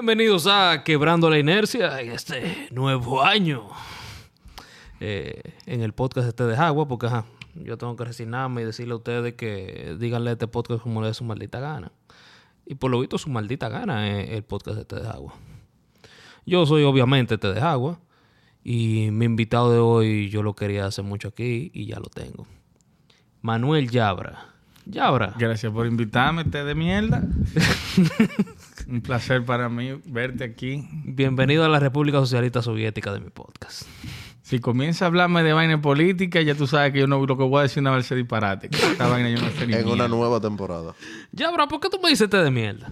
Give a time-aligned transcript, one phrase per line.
[0.00, 3.68] Bienvenidos a Quebrando la Inercia en este nuevo año.
[4.98, 8.94] Eh, en el podcast este de Agua, porque ajá, yo tengo que resignarme y decirle
[8.94, 11.92] a ustedes que díganle a este podcast como le dé su maldita gana.
[12.64, 15.34] Y por lo visto su maldita gana es el podcast este de Agua.
[16.46, 18.00] Yo soy obviamente este de Agua.
[18.64, 22.46] Y mi invitado de hoy yo lo quería hacer mucho aquí y ya lo tengo.
[23.42, 24.46] Manuel Yabra.
[24.86, 25.34] Yabra.
[25.38, 27.22] Gracias por invitarme, té de mierda.
[28.90, 30.84] Un placer para mí verte aquí.
[31.04, 33.82] Bienvenido a la República Socialista Soviética de mi podcast.
[34.42, 37.44] Si comienza a hablarme de vaina política, ya tú sabes que yo no lo que
[37.44, 38.68] voy a decir una vez disparate.
[38.68, 40.94] Que esta vaina yo no sé ni En una nueva temporada.
[41.30, 42.90] Yabra, ¿por qué tú me dices té de mierda?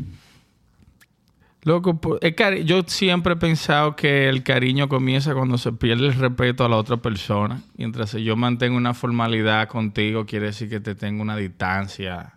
[1.64, 6.14] Loco, el cari- yo siempre he pensado que el cariño comienza cuando se pierde el
[6.14, 7.62] respeto a la otra persona.
[7.76, 12.34] Mientras yo mantengo una formalidad contigo, quiere decir que te tengo una distancia.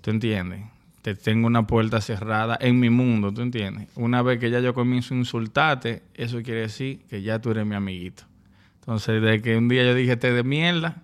[0.00, 0.62] ¿Tú entiendes?
[1.02, 3.88] Te tengo una puerta cerrada en mi mundo, ¿tú entiendes?
[3.94, 7.64] Una vez que ya yo comienzo a insultarte, eso quiere decir que ya tú eres
[7.66, 8.24] mi amiguito.
[8.80, 11.02] Entonces, de que un día yo dije té de mierda,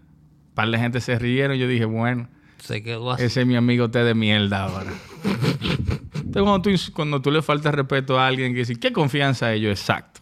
[0.49, 2.29] un par de gente se rieron, yo dije, bueno,
[2.59, 3.25] Se quedó así.
[3.25, 4.93] ese es mi amigo té de mierda ahora.
[6.15, 9.55] Entonces, cuando tú, ins- cuando tú le faltas respeto a alguien que dice, ¿qué confianza
[9.57, 9.71] yo?
[9.71, 10.21] Exacto.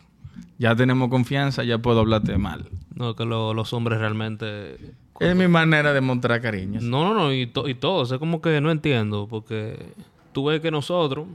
[0.59, 2.69] Ya tenemos confianza, ya puedo hablarte mal.
[2.95, 4.77] No, que lo- los hombres realmente...
[5.21, 6.81] Es mi manera de mostrar cariño.
[6.83, 8.03] No, no, no, y, to- y todo.
[8.03, 9.93] Es como que no entiendo, porque
[10.33, 11.27] tú ves que nosotros,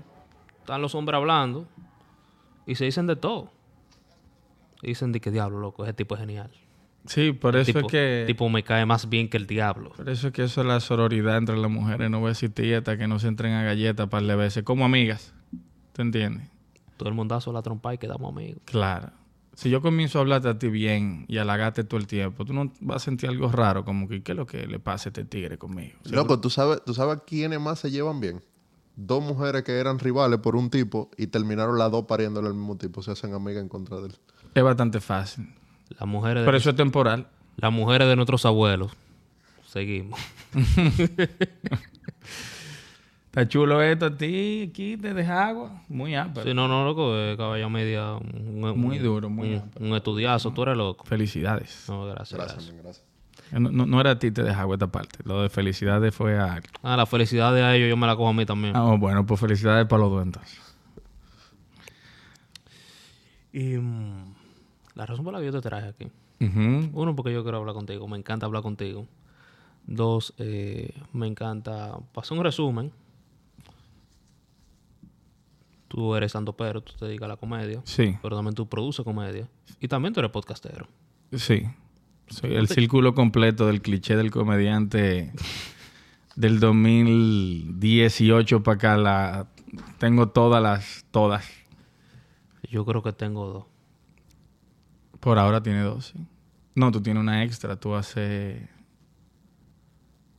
[0.60, 1.66] están los hombres hablando,
[2.66, 3.50] y se dicen de todo.
[4.82, 6.50] Y dicen de que diablo, loco, ese tipo es genial.
[7.06, 8.24] Sí, por eso tipo, es que...
[8.28, 9.92] tipo me cae más bien que el diablo.
[9.96, 12.10] Por eso es que eso es la sororidad entre las mujeres.
[12.10, 14.64] No va a existir hasta que no se entren a galletas par de veces.
[14.64, 15.34] Como amigas.
[15.94, 16.50] ¿Te entiendes?
[16.98, 18.62] Todo el mundazo la trompa y quedamos amigos.
[18.66, 19.12] Claro.
[19.58, 22.72] Si yo comienzo a hablarte a ti bien y halagarte todo el tiempo, tú no
[22.80, 25.26] vas a sentir algo raro, como que ¿qué es lo que le pasa a este
[25.26, 25.98] tigre conmigo?
[26.04, 28.44] Loco, ¿tú sabes, ¿tú sabes quiénes más se llevan bien?
[28.96, 32.78] Dos mujeres que eran rivales por un tipo y terminaron las dos pariéndole al mismo
[32.78, 33.02] tipo.
[33.02, 34.16] Se hacen amigas en contra de él.
[34.54, 35.52] Es bastante fácil.
[35.90, 37.28] Las mujeres de, Pero eso es temporal.
[37.56, 38.92] las mujeres de nuestros abuelos.
[39.66, 40.20] Seguimos.
[43.28, 45.82] Está chulo esto a ti, aquí te deja agua.
[45.90, 46.48] Muy ápero.
[46.48, 48.14] Sí, no, no, loco, eh, caballa media.
[48.16, 51.06] Un, un- Muy duro, muy un, un estudiazo, tú eres loco.
[51.06, 51.86] Felicidades.
[51.88, 52.74] No, gracias, gracias.
[52.82, 53.06] Gracias.
[53.52, 55.20] No, no- no era a ti te deja agua esta parte.
[55.24, 56.62] Lo de felicidades fue a...
[56.82, 58.76] Ah, la felicidad de ellos yo me la cojo a mí también.
[58.76, 60.60] Ah, oh, bueno, pues felicidades para los dos entonces.
[63.54, 64.34] Y mm,
[64.96, 66.08] la razón por la que yo te traje aquí.
[66.40, 68.08] Uno, porque yo quiero hablar contigo.
[68.08, 69.06] Me encanta hablar contigo.
[69.86, 71.98] Dos, eh, me encanta...
[72.14, 72.92] Pasar un resumen.
[75.88, 77.82] Tú eres santo pero, tú te dedicas a la comedia.
[77.86, 79.48] Sí, Pero también tú produces comedia.
[79.80, 80.88] Y también tú eres podcastero.
[81.34, 81.64] sí.
[82.30, 85.32] Soy el círculo completo del cliché del comediante
[86.36, 88.98] del 2018 para acá.
[88.98, 89.48] La...
[89.98, 91.06] Tengo todas las...
[91.12, 91.50] Todas.
[92.70, 93.66] Yo creo que tengo dos.
[95.22, 96.20] Por ahora tiene dos, sí.
[96.76, 97.78] No, tú tienes una extra.
[97.78, 98.62] Tú haces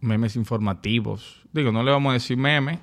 [0.00, 1.42] memes informativos.
[1.53, 2.80] Digo, no le vamos a decir meme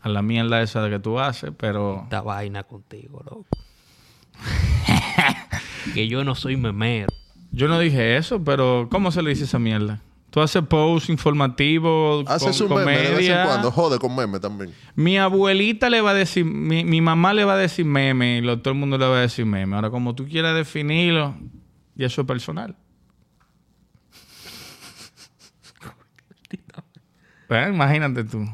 [0.00, 2.02] a la mierda esa que tú haces, pero...
[2.04, 3.46] Esta vaina contigo, loco.
[5.94, 7.08] que yo no soy memero.
[7.50, 10.00] Yo no dije eso, pero ¿cómo se le dice esa mierda?
[10.30, 13.70] Tú haces post informativo, Haces con un meme de vez en cuando.
[13.72, 14.72] Jode con meme también.
[14.94, 18.40] Mi abuelita le va a decir, mi, mi mamá le va a decir meme y
[18.42, 19.74] lo- todo el mundo le va a decir meme.
[19.74, 21.34] Ahora, como tú quieras definirlo,
[21.96, 22.76] y eso es personal.
[27.48, 28.46] Pues, imagínate tú.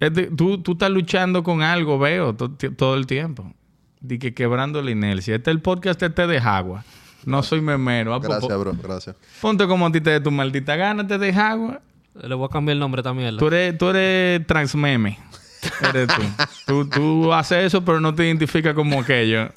[0.00, 0.62] Es de- tú.
[0.62, 3.52] Tú estás luchando con algo, veo, todo el tiempo.
[4.00, 5.36] De que quebrando la inercia.
[5.36, 6.84] Este es el podcast este de Jagua.
[7.24, 8.14] No soy memero.
[8.14, 8.72] Ah, pues, Gracias, bro.
[8.80, 9.16] Gracias.
[9.40, 11.80] Ponte como a ti te dé tu maldita gana, te deja agua.
[12.14, 13.36] Le voy a cambiar el nombre también.
[13.36, 15.18] Tú eres, tú eres transmeme.
[15.82, 16.22] Eres tú.
[16.66, 16.88] tú.
[16.88, 19.50] Tú haces eso, pero no te identificas como aquello.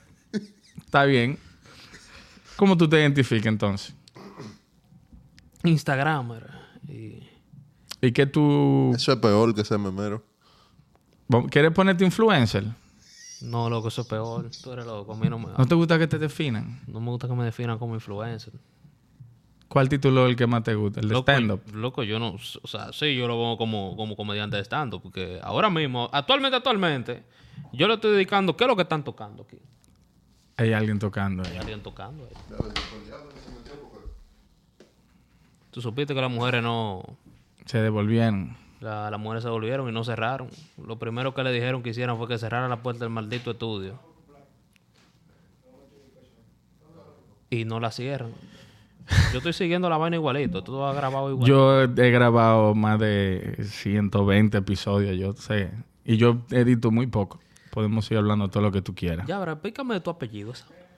[0.77, 1.37] Está bien.
[2.55, 3.93] ¿Cómo tú te identificas entonces?
[5.63, 6.49] Instagramer.
[6.87, 7.29] Y
[8.01, 8.93] ¿Y que tú...
[8.95, 10.23] Eso es peor que ser memero.
[11.49, 12.65] ¿Quieres ponerte influencer?
[13.41, 14.49] no, loco, eso es peor.
[14.63, 15.13] Tú eres loco.
[15.13, 16.81] A mí no me, ¿No te gusta que te definan?
[16.87, 18.53] no me gusta que me definan como influencer.
[19.67, 20.99] ¿Cuál título es el que más te gusta?
[20.99, 21.61] El de stand-up.
[21.73, 22.35] Loco, yo no...
[22.63, 25.01] O sea, sí, yo lo veo como, como comediante de stand-up.
[25.03, 27.23] Porque ahora mismo, actualmente, actualmente,
[27.71, 28.57] yo le estoy dedicando...
[28.57, 29.59] ¿Qué es lo que están tocando aquí?
[30.57, 31.51] Hay alguien tocando ahí.
[31.51, 32.33] Hay alguien tocando ahí.
[35.69, 37.03] Tú supiste que las mujeres no...
[37.65, 38.57] Se devolvieron.
[38.81, 40.47] La- las mujeres se volvieron y no cerraron.
[40.83, 43.99] Lo primero que le dijeron que hicieran fue que cerraran la puerta del maldito estudio.
[47.49, 48.31] Y no la cierran.
[49.31, 50.63] Yo estoy siguiendo la vaina igualito.
[50.63, 51.47] Todo ha grabado igual.
[51.47, 55.71] Yo he grabado más de 120 episodios, yo sé.
[56.05, 57.39] Y yo edito muy poco.
[57.71, 59.25] podemos seguir hablando de todo lo que tú quieras.
[59.27, 60.53] Ya, ahora, explícame tu apellido.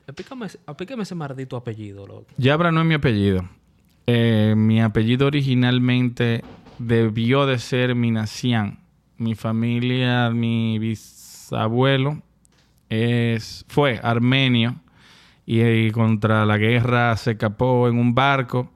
[0.07, 2.25] Explícame, explícame ese maldito apellido, loco.
[2.37, 3.47] Yabra no es mi apellido.
[4.07, 6.43] Eh, mi apellido originalmente
[6.85, 8.79] debió de ser Minacián.
[9.17, 12.21] Mi familia, mi bisabuelo
[12.89, 14.75] es, fue armenio
[15.45, 18.71] y, y contra la guerra se escapó en un barco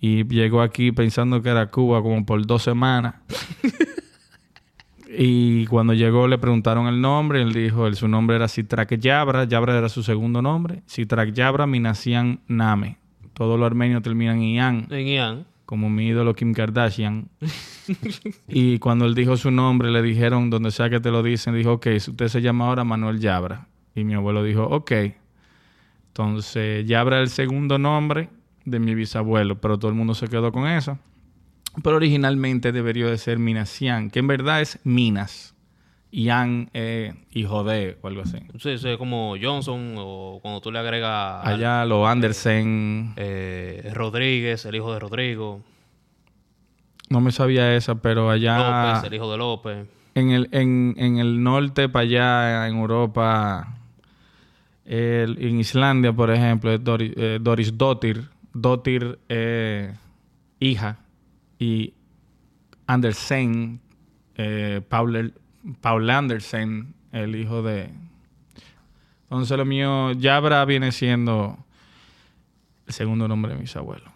[0.00, 3.14] y llegó aquí pensando que era Cuba como por dos semanas.
[5.14, 8.96] Y cuando llegó le preguntaron el nombre, y él dijo, el, su nombre era Sitrak
[8.98, 12.96] Yabra, Yabra era su segundo nombre, Sitrak Yabra Minasian Name.
[13.34, 15.46] Todos los armenios terminan en Ian, En Ian.
[15.72, 17.30] Como mi ídolo Kim Kardashian.
[18.46, 21.72] y cuando él dijo su nombre, le dijeron, donde sea que te lo dicen, dijo,
[21.72, 23.68] ok, usted se llama ahora Manuel Yabra.
[23.94, 24.92] Y mi abuelo dijo, ok.
[26.08, 28.28] Entonces, Yabra es el segundo nombre
[28.66, 30.98] de mi bisabuelo, pero todo el mundo se quedó con eso.
[31.82, 35.51] Pero originalmente debería de ser Minasian, que en verdad es Minas.
[36.14, 38.36] Ian, eh, hijo de, o algo así.
[38.60, 44.64] Sí, sí, como Johnson o cuando tú le agregas al- Allá los Andersen, eh, Rodríguez,
[44.66, 45.62] el hijo de Rodrigo.
[47.08, 49.86] no me sabía esa, pero allá López, el hijo de López.
[50.14, 53.78] en el, en, en el norte, para allá, en Europa,
[54.84, 58.28] el- en Islandia, por ejemplo, es Dori- eh, Doris Dottir.
[58.54, 59.94] Dottir, eh,
[60.60, 60.98] hija,
[61.58, 61.94] y
[62.86, 63.80] Andersen,
[64.36, 65.32] eh, Paul,
[65.80, 67.90] Paul Andersen, el hijo de...
[69.24, 71.56] Entonces lo mío, Yabra viene siendo
[72.86, 74.10] el segundo nombre de mis abuelos.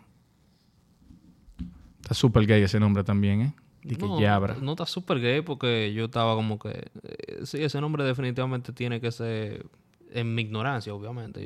[2.03, 3.53] Está súper gay ese nombre también, ¿eh?
[3.89, 4.57] Que No, Yabra.
[4.61, 6.91] no está súper gay porque yo estaba como que...
[7.03, 9.67] eh, sí, ese nombre definitivamente tiene que ser...
[10.13, 11.45] En mi ignorancia, obviamente.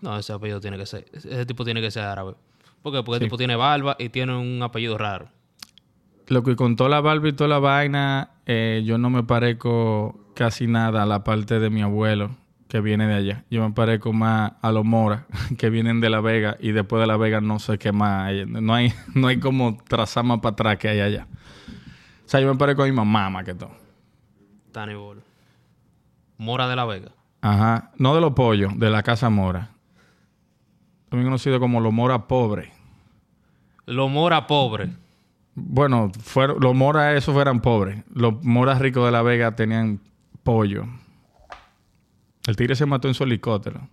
[0.00, 1.06] No, ese apellido tiene que ser...
[1.12, 2.34] Ese tipo tiene que ser árabe.
[2.82, 3.02] ¿Por qué?
[3.02, 3.24] Porque Sí.
[3.24, 5.28] el tipo tiene barba y tiene un apellido raro.
[6.32, 10.66] Lo que contó la barba y toda la vaina, eh, yo no me parezco casi
[10.66, 12.30] nada a la parte de mi abuelo
[12.68, 13.44] que viene de allá.
[13.50, 15.26] Yo me parezco más a los Mora
[15.58, 18.28] que vienen de La Vega y después de La Vega no sé qué más.
[18.28, 18.46] hay.
[18.46, 21.26] No hay, no hay como trazar más para atrás que hay allá.
[22.24, 23.72] O sea, yo me parezco a mi mamá más que todo.
[24.72, 24.94] Tani.
[26.38, 27.12] Mora de la Vega.
[27.42, 27.90] Ajá.
[27.98, 29.68] No de los pollos, de la casa Mora.
[31.10, 32.70] También conocido como los Mora pobres.
[33.84, 34.88] Los Mora pobres.
[35.54, 38.02] Bueno, fueron, los moras esos eran pobres.
[38.12, 40.00] Los moras ricos de La Vega tenían
[40.42, 40.86] pollo.
[42.46, 43.88] El tigre se mató en su helicóptero.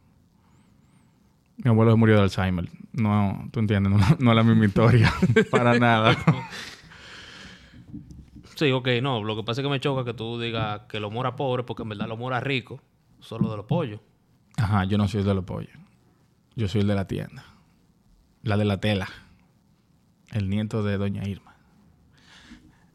[1.57, 2.69] Mi abuelo se murió de Alzheimer.
[2.93, 5.13] No, tú entiendes, no, no es la misma historia.
[5.51, 6.17] Para nada.
[8.55, 9.23] Sí, ok, no.
[9.23, 11.83] Lo que pasa es que me choca que tú digas que los Mora pobres porque
[11.83, 12.81] en verdad los Mora ricos
[13.19, 13.99] son los de los pollos.
[14.57, 15.77] Ajá, yo no soy el de los pollos.
[16.55, 17.45] Yo soy el de la tienda.
[18.43, 19.07] La de la tela.
[20.31, 21.48] El nieto de Doña Irma.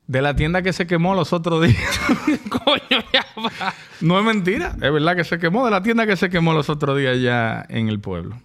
[0.07, 2.01] De la tienda que se quemó los otros días.
[2.49, 3.75] Coño, ya va.
[4.01, 4.77] No es mentira.
[4.81, 5.65] Es verdad que se quemó.
[5.65, 8.37] De la tienda que se quemó los otros días ya en el pueblo.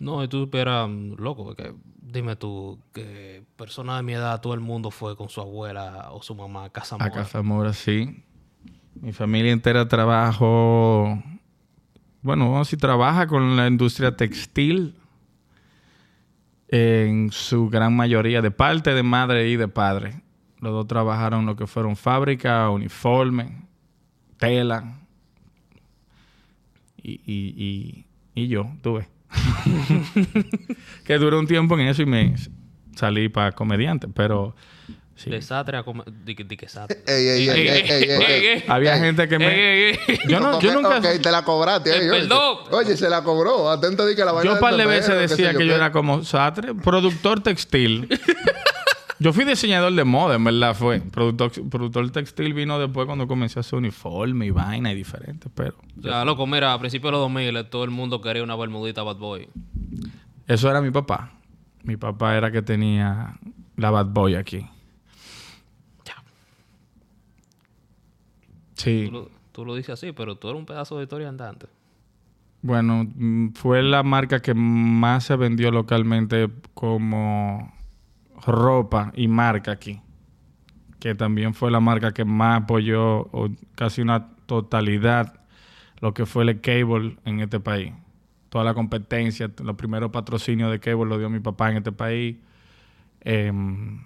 [0.00, 1.72] No, y tú esperas, mm, loco, porque
[2.14, 6.22] dime tú, que persona de mi edad, todo el mundo fue con su abuela o
[6.22, 7.10] su mamá a casa A.
[7.10, 8.22] Casa Mora, sí.
[8.94, 11.22] Mi familia entera trabajó...
[12.22, 14.96] Bueno, decir, trabaja con la industria textil
[16.68, 20.23] en su gran mayoría, de parte de madre y de padre.
[20.64, 23.54] Los dos trabajaron lo que fueron fábrica, uniforme,
[24.38, 24.96] tela.
[27.02, 29.06] Y, y, y, y yo, tuve.
[31.04, 32.34] que duré un tiempo en eso y me
[32.96, 34.56] salí para comediante, pero...
[35.16, 35.28] Sí.
[35.28, 36.06] Desastre a comer.
[36.24, 36.42] Di que.
[36.42, 38.64] Ey, ey, ey, ey.
[38.68, 39.46] Había gente que me...
[39.46, 40.18] Ey, ey, ey.
[40.26, 41.00] Yo, no, yo Ok, nunca...
[41.00, 41.90] Te la cobraste.
[41.90, 42.20] Eh, ahí, oye.
[42.20, 42.56] perdón.
[42.70, 43.70] Oye, se la cobró.
[43.70, 46.24] Atento di que la vaina Yo un par de veces decía que yo era como
[46.24, 48.08] Satre, productor textil.
[49.18, 51.00] yo fui diseñador de moda, en verdad fue.
[51.00, 55.74] Productor, productor textil vino después cuando comencé a hacer uniforme y vaina y diferente, pero...
[55.98, 59.02] O sea, loco, mira, a principios de los 2000 todo el mundo quería una bermudita
[59.02, 59.48] Bad Boy.
[60.46, 61.32] Eso era mi papá.
[61.82, 63.38] Mi papá era que tenía
[63.76, 64.66] la bad boy aquí.
[68.74, 69.04] Sí.
[69.06, 71.66] Tú lo, tú lo dices así, pero tú eres un pedazo de historia andante.
[72.62, 77.73] Bueno, mm, fue la marca que más se vendió localmente como
[78.46, 80.00] ropa y marca aquí.
[80.98, 85.40] Que también fue la marca que más apoyó o casi una totalidad
[86.00, 87.92] lo que fue el cable en este país.
[88.48, 92.36] Toda la competencia, los primeros patrocinios de cable lo dio mi papá en este país.
[93.20, 94.02] Em,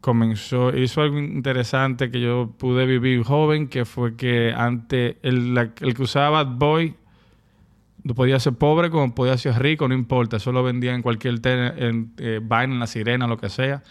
[0.00, 5.94] comenzó, hizo algo interesante que yo pude vivir joven, que fue que antes el, el
[5.94, 6.94] que usaba Bad Boy
[8.06, 10.36] Tú podías ser pobre como podías ser rico, no importa.
[10.38, 13.82] Eso lo vendía en cualquier en, eh, vaina, en la sirena, lo que sea.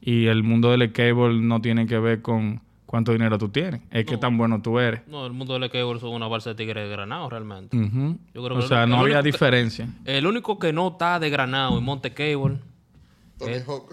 [0.00, 4.04] Y el mundo del cable no tiene que ver con cuánto dinero tú tienes, es
[4.04, 5.00] qué tan bueno tú eres.
[5.08, 7.76] No, el mundo del skateboard son una balsa de tigre de granado realmente.
[7.76, 9.88] Yo creo o que sea, el no había que- diferencia.
[10.04, 12.58] El único que no está de granado en Monte Cable.
[13.38, 13.92] Tony Hawk.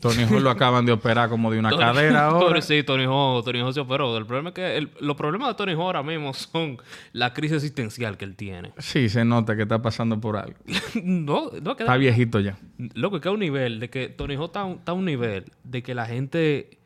[0.00, 2.62] Tony Hawk lo acaban de operar como de una cadera ahora.
[2.62, 4.16] Sí, Tony Hawk, Tony Hawk se operó.
[4.16, 6.78] El problema es que el- los problemas de Tony Hawk ahora mismo son
[7.12, 8.72] la crisis existencial que él tiene.
[8.78, 10.56] Sí, se nota que está pasando por algo.
[11.02, 12.56] no, no, Está viejito ya.
[12.94, 15.04] Loco, que a un nivel de que Tony Hawk está, a un- está a un
[15.04, 16.78] nivel de que la gente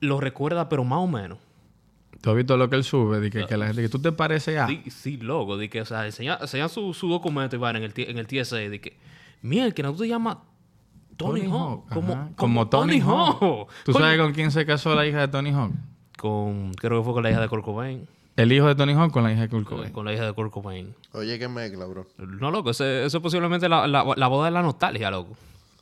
[0.00, 1.38] lo recuerda, pero más o menos.
[2.20, 3.18] ¿Tú has visto lo que él sube?
[3.20, 4.66] De que, que la gente que tú te pareces a...
[4.66, 7.84] Sí, sí, loco, de que, o sea, enseña, enseña su, su documento y van en
[7.84, 8.98] el, en el TSA, de que,
[9.40, 10.36] mira, que no te llamas
[11.24, 12.22] Tony, Hawk, como, Ajá.
[12.22, 13.38] como, Como Tony Hawk.
[13.42, 13.68] Hawk.
[13.84, 14.04] ¿Tú Coño.
[14.04, 15.72] sabes con quién se casó la hija de Tony Hawk?
[16.18, 18.06] Con, creo que fue con la hija de Kurt Cobain.
[18.36, 19.92] El hijo de Tony Hawk con la hija de Kurt Cobain.
[19.92, 20.94] Con la hija de Kurt Cobain.
[21.12, 22.06] Oye, qué mezcla, bro.
[22.18, 25.36] No, loco, eso es posiblemente la, la, la boda de la nostalgia, loco.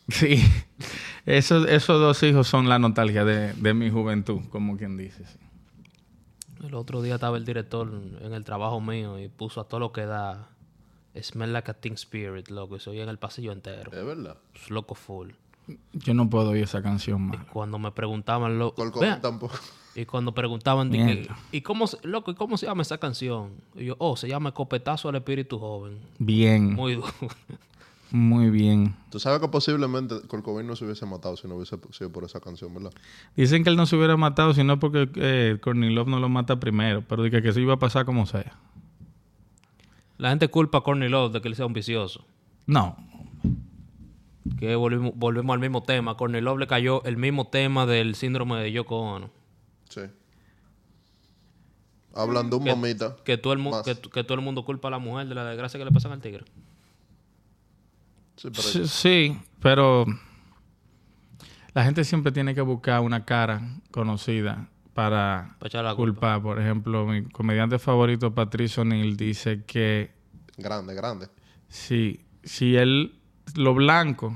[0.09, 0.43] Sí.
[1.27, 5.27] Esos, esos dos hijos son la nostalgia de, de mi juventud, como quien dice.
[5.27, 5.39] sí.
[6.67, 7.89] El otro día estaba el director
[8.23, 10.49] en el trabajo mío y puso a todo lo que da
[11.23, 13.91] Smell Like a Teen Spirit, loco, y se oía en el pasillo entero.
[13.93, 14.37] Es verdad.
[14.55, 15.31] Es loco full.
[15.93, 17.45] Yo no puedo oír esa canción más.
[17.53, 19.55] Cuando me preguntaban, lo, Col Vean, tampoco.
[19.95, 20.91] y cuando preguntaban.
[21.53, 23.51] ¿y cómo, se- loco, ¿y cómo se llama esa canción?
[23.75, 25.99] Y yo, oh, se llama Copetazo al Espíritu Joven.
[26.19, 27.09] Bien, Muy duro.
[28.11, 28.95] muy bien.
[29.11, 32.25] Tú sabes que posiblemente Kurt Cobain no se hubiese matado si no hubiese sido por
[32.25, 32.93] esa canción, ¿verdad?
[33.37, 36.59] Dicen que él no se hubiera matado, sino porque eh, Courtney Love no lo mata
[36.59, 38.57] primero, pero de que, que eso iba a pasar como sea.
[40.19, 42.25] La gente culpa a Courtney Love de que él sea un vicioso.
[42.67, 42.97] No,
[44.59, 46.13] Que volvimos, volvemos al mismo tema.
[46.13, 49.31] A Courtney Love le cayó el mismo tema del síndrome de Yoko Ono.
[49.89, 50.03] Sí.
[52.15, 53.17] Hablan de un mamita.
[53.25, 53.83] Que todo, el Más.
[53.85, 56.13] que, que todo el mundo culpa a la mujer de la desgracia que le pasan
[56.13, 56.45] al tigre.
[58.37, 60.05] Sí, pero sí, sí, pero
[61.75, 66.35] la gente siempre tiene que buscar una cara conocida para Para echar la culpa.
[66.35, 66.43] culpar.
[66.43, 70.11] Por ejemplo, mi comediante favorito, Patricio O'Neill, dice que
[70.57, 71.29] grande, grande.
[71.69, 73.15] si, si él,
[73.55, 74.35] los blancos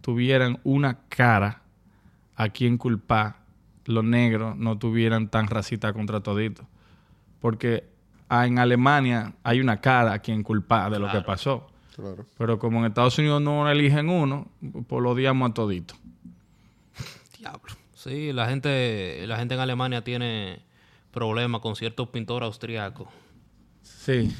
[0.00, 1.62] tuvieran una cara
[2.36, 3.38] a quien culpar,
[3.86, 6.64] los negros no tuvieran tan racista contra toditos.
[7.40, 7.88] Porque
[8.28, 11.66] ah, en Alemania hay una cara a quien culpar de lo que pasó.
[11.96, 12.24] Claro.
[12.38, 14.46] Pero como en Estados Unidos no eligen uno,
[14.86, 15.94] pues lo odiamos a todito.
[17.36, 17.74] Diablo.
[17.98, 20.60] Sí, la gente, la gente en Alemania tiene
[21.10, 23.08] problemas con ciertos pintores austriacos.
[23.82, 24.32] Sí.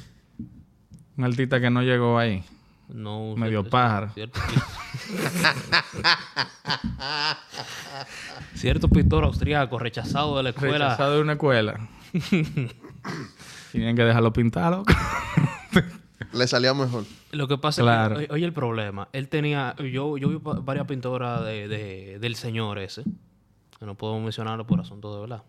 [1.17, 2.45] Un artista que no llegó ahí.
[2.89, 4.11] No, Medio cierto- pájaro.
[4.15, 4.39] Cierto,
[8.55, 10.79] cierto pintor austriaco rechazado de la escuela.
[10.91, 11.89] Rechazado de una escuela.
[13.73, 14.85] Tienen que dejarlo pintado.
[16.33, 17.05] Le salía mejor.
[17.33, 18.21] Lo que pasa Claro.
[18.21, 22.35] es que, oye, el problema, él tenía, yo, yo vi varias pinturas de, de- del
[22.37, 23.03] señor ese,
[23.79, 25.43] que no puedo mencionarlo por asunto de verdad,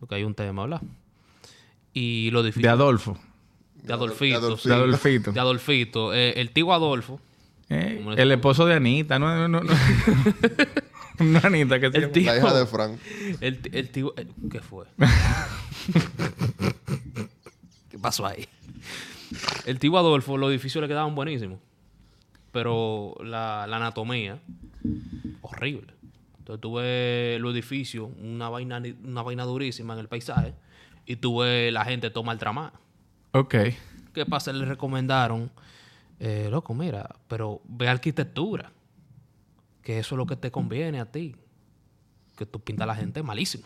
[0.00, 0.82] porque hay un tema, ¿verdad?
[1.92, 3.18] Y lo difícil De Adolfo.
[3.82, 5.32] de Adolfito, de Adolfito.
[5.32, 7.20] de Adolfito, eh, el tío Adolfo,
[7.68, 9.60] Eh, el esposo de Anita, no, no, no.
[9.60, 9.72] no.
[11.18, 12.98] Una Anita que se El tío- La hija de Frank.
[13.40, 14.84] el, tío, eh, ¿qué fue?
[17.90, 18.46] ¿Qué pasó ahí?
[19.64, 21.58] El tío Adolfo, los edificios le quedaban buenísimos,
[22.52, 24.38] pero la, la anatomía,
[25.42, 25.94] horrible.
[26.46, 30.54] Entonces tuve los edificios, una vaina, una vaina durísima en el paisaje,
[31.04, 32.72] y tuve la gente toma el tramar.
[33.32, 33.56] Ok.
[34.14, 34.52] ¿Qué pasa?
[34.52, 35.50] Le recomendaron,
[36.20, 38.70] eh, loco, mira, pero ve arquitectura,
[39.82, 41.34] que eso es lo que te conviene a ti,
[42.36, 43.64] que tú pintas a la gente malísimo.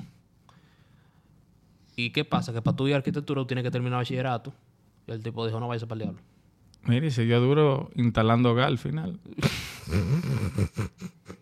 [1.96, 2.50] ¿Y qué pasa?
[2.54, 4.54] Que para estudiar arquitectura tú tienes que terminar bachillerato.
[5.06, 6.22] Y el tipo dijo, no vayas para el diablo.
[6.84, 9.20] Mire, y se dio duro instalando gas al final.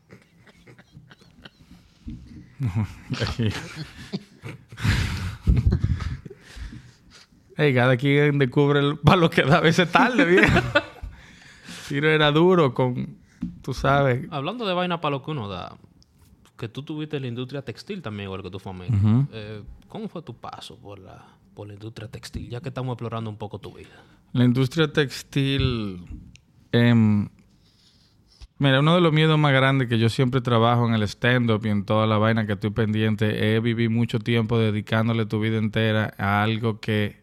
[7.57, 10.61] Hey, cada quien descubre el- para lo que da a veces tarde, viejo.
[11.88, 13.17] Tiro era duro con,
[13.62, 14.27] tú sabes.
[14.31, 15.77] Hablando de vaina para lo que uno da,
[16.57, 18.97] que tú tuviste en la industria textil también, igual que tu familia.
[18.97, 19.27] Ujú.
[19.33, 21.25] Eh, ¿Cómo fue tu paso por la,
[21.55, 22.49] por la industria textil?
[22.49, 24.03] Ya que estamos explorando un poco tu vida.
[24.33, 26.05] La industria textil.
[26.71, 27.29] em,
[28.59, 31.69] mira, uno de los miedos más grandes que yo siempre trabajo en el stand-up y
[31.71, 36.15] en toda la vaina que estoy pendiente es vivir mucho tiempo dedicándole tu vida entera
[36.19, 37.23] a algo que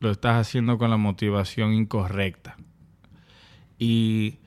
[0.00, 2.56] lo estás haciendo con la motivación incorrecta.
[3.78, 4.38] Y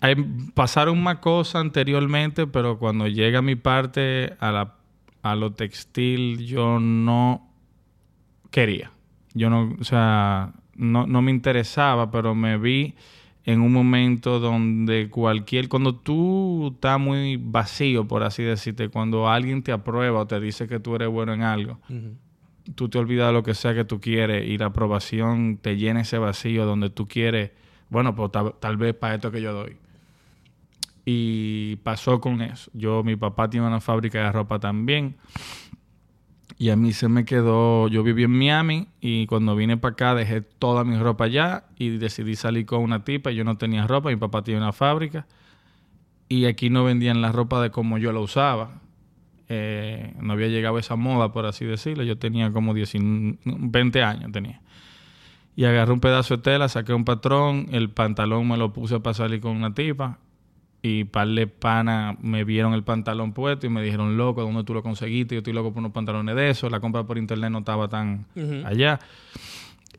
[0.00, 0.16] hay-
[0.54, 4.74] pasaron más cosas anteriormente, pero cuando llega mi parte a, la,
[5.22, 7.48] a lo textil, yo no
[8.50, 8.90] quería.
[9.34, 12.94] Yo no, o sea, no, no me interesaba, pero me vi
[13.44, 19.62] en un momento donde cualquier, cuando tú estás muy vacío, por así decirte, cuando alguien
[19.62, 21.78] te aprueba o te dice que tú eres bueno en algo,
[22.74, 26.02] tú te olvidas de lo que sea que tú quieres y la aprobación te llena
[26.02, 27.52] ese vacío donde tú quieres,
[27.88, 29.76] bueno, pues tal, tal vez para esto que yo doy.
[31.04, 32.70] Y pasó con eso.
[32.74, 35.16] Yo, mi papá tiene una fábrica de ropa también.
[36.60, 40.14] Y a mí se me quedó, yo viví en Miami y cuando vine para acá
[40.14, 43.30] dejé toda mi ropa allá y decidí salir con una tipa.
[43.30, 45.26] Yo no tenía ropa, mi papá tiene una fábrica
[46.28, 48.82] y aquí no vendían la ropa de como yo la usaba.
[49.48, 52.04] Eh, no había llegado esa moda, por así decirlo.
[52.04, 54.60] Yo tenía como 19, 20 años tenía.
[55.56, 59.14] Y agarré un pedazo de tela, saqué un patrón, el pantalón me lo puse para
[59.14, 60.18] salir con una tipa.
[60.82, 64.72] Y par de pana me vieron el pantalón puesto y me dijeron, loco, ¿dónde tú
[64.72, 65.34] lo conseguiste?
[65.34, 66.70] Yo estoy loco por unos pantalones de eso.
[66.70, 68.26] La compra por internet no estaba tan
[68.64, 68.98] allá.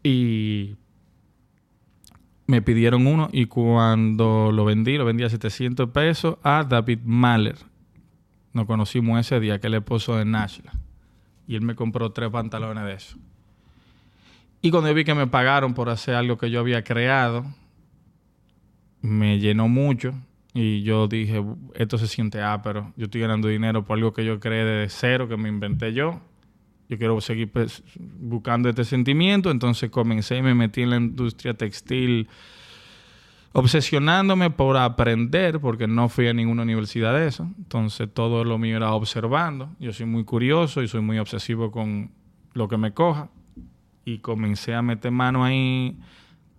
[0.04, 0.76] Y
[2.48, 7.58] me pidieron uno y cuando lo vendí, lo vendí a 700 pesos a David Mahler.
[8.54, 10.74] Nos conocimos ese día, que es el esposo de Nashla.
[11.48, 13.18] Y él me compró tres pantalones de eso.
[14.62, 17.46] Y cuando yo vi que me pagaron por hacer algo que yo había creado,
[19.02, 20.14] me llenó mucho.
[20.54, 21.44] Y yo dije,
[21.76, 22.94] esto se siente ápero.
[22.98, 26.20] Yo estoy ganando dinero por algo que yo creé de cero, que me inventé yo.
[26.90, 29.50] Yo quiero seguir pues, buscando este sentimiento.
[29.50, 32.28] Entonces comencé y me metí en la industria textil,
[33.54, 37.50] obsesionándome por aprender, porque no fui a ninguna universidad de eso.
[37.58, 39.70] Entonces todo lo mío era observando.
[39.80, 42.12] Yo soy muy curioso y soy muy obsesivo con
[42.54, 43.30] lo que me coja.
[44.04, 45.98] Y comencé a meter mano ahí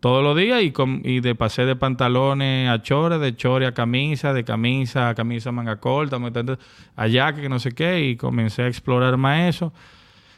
[0.03, 3.73] todos los días y, com- y de pasé de pantalones a chores, de chores a
[3.73, 6.19] camisa, de camisa a camisa manga corta,
[6.97, 9.73] allá que no sé qué, y comencé a explorar más eso.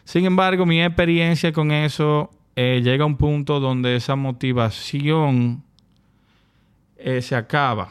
[0.04, 5.62] Sin embargo, mi experiencia con eso eh, llega a un punto donde esa motivación
[6.98, 7.90] eh, se acaba.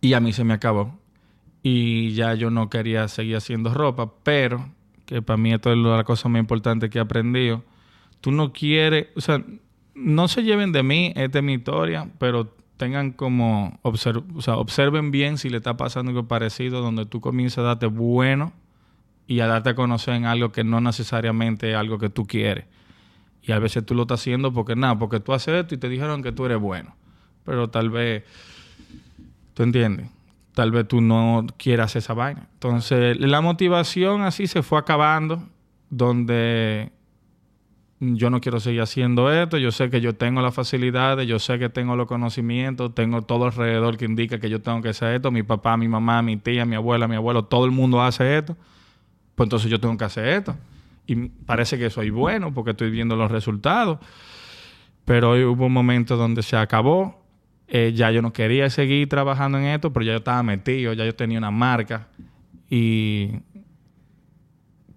[0.00, 0.98] Y a mí se me acabó.
[1.62, 4.70] Y ya yo no quería seguir haciendo ropa, pero,
[5.04, 7.62] que para mí esto es la cosa más importante que he aprendido,
[8.22, 9.08] tú no quieres,
[9.94, 15.10] no se lleven de mí, esta es mi historia, pero tengan como, o sea, observen
[15.10, 18.52] bien si le está pasando algo parecido, donde tú comienzas a darte bueno
[19.26, 22.64] y a darte a conocer en algo que no necesariamente es algo que tú quieres.
[23.42, 25.88] Y a veces tú lo estás haciendo porque nada, porque tú haces esto y te
[25.88, 26.94] dijeron que tú eres bueno.
[27.44, 28.24] Pero tal vez,
[29.54, 30.08] ¿tú entiendes?
[30.54, 32.48] Tal vez tú no quieras esa vaina.
[32.54, 35.46] Entonces, la motivación así se fue acabando,
[35.90, 36.92] donde
[38.00, 41.58] yo no quiero seguir haciendo esto, yo sé que yo tengo las facilidades, yo sé
[41.58, 45.30] que tengo los conocimientos, tengo todo alrededor que indica que yo tengo que hacer esto,
[45.30, 48.56] mi papá, mi mamá, mi tía, mi abuela, mi abuelo, todo el mundo hace esto,
[49.34, 50.56] pues entonces yo tengo que hacer esto.
[51.06, 53.98] Y parece que soy bueno porque estoy viendo los resultados,
[55.04, 57.22] pero hoy hubo un momento donde se acabó,
[57.68, 61.04] eh, ya yo no quería seguir trabajando en esto, pero ya yo estaba metido, ya
[61.04, 62.08] yo tenía una marca
[62.70, 63.32] y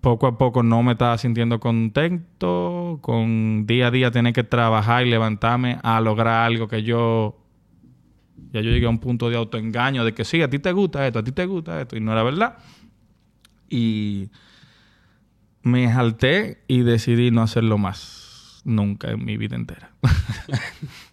[0.04, 5.08] poco a poco no me estaba sintiendo contento con día a día tener que trabajar
[5.08, 7.40] y levantarme a lograr algo que yo
[8.52, 11.08] ya yo llegué a un punto de autoengaño de que sí, a ti te gusta
[11.08, 12.58] esto, a ti te gusta esto y no era verdad.
[13.70, 14.30] Y
[15.62, 19.94] me jalté y decidí no hacerlo más nunca en mi vida entera.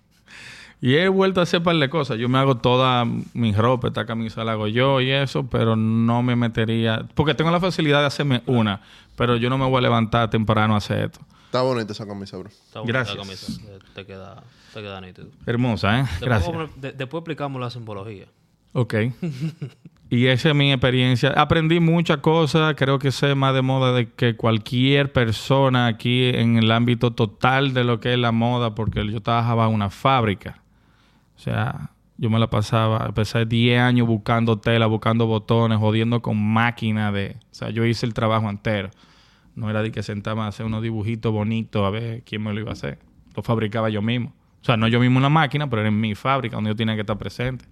[0.81, 2.19] y he vuelto a hacer un par de cosas.
[2.19, 6.23] Yo me hago toda mi ropa, esta camisa la hago yo y eso, pero no
[6.23, 7.07] me metería...
[7.15, 8.81] Porque tengo la facilidad de hacerme una,
[9.17, 11.21] pero yo no me voy a levantar temprano a hacer esto.
[11.47, 12.49] Está bonita esa camisa, bro.
[12.49, 13.17] Está bonita Gracias.
[13.19, 13.53] la camisa.
[13.95, 15.29] Te queda, te queda nítido.
[15.47, 16.03] Hermosa, ¿eh?
[16.03, 16.53] Después, Gracias.
[16.53, 18.27] vamos- de- después explicamos la simbología.
[18.73, 18.95] Ok.
[20.11, 21.31] y esa es mi experiencia.
[21.37, 22.75] Aprendí muchas cosas.
[22.77, 27.75] Creo que sé más de moda de que cualquier persona aquí en el ámbito total
[27.75, 30.63] de lo que es la moda, porque yo trabajaba en una fábrica.
[31.41, 36.37] O sea, yo me la pasaba, empecé 10 años buscando tela, buscando botones, jodiendo con
[36.37, 37.37] máquina de...
[37.51, 38.91] O sea, yo hice el trabajo entero.
[39.55, 42.61] No era de que sentaba a hacer unos dibujitos bonitos a ver quién me lo
[42.61, 42.99] iba a hacer.
[43.35, 44.35] Lo fabricaba yo mismo.
[44.61, 46.77] O sea, no yo mismo en la máquina, pero era en mi fábrica donde yo
[46.77, 47.65] tenía que estar presente.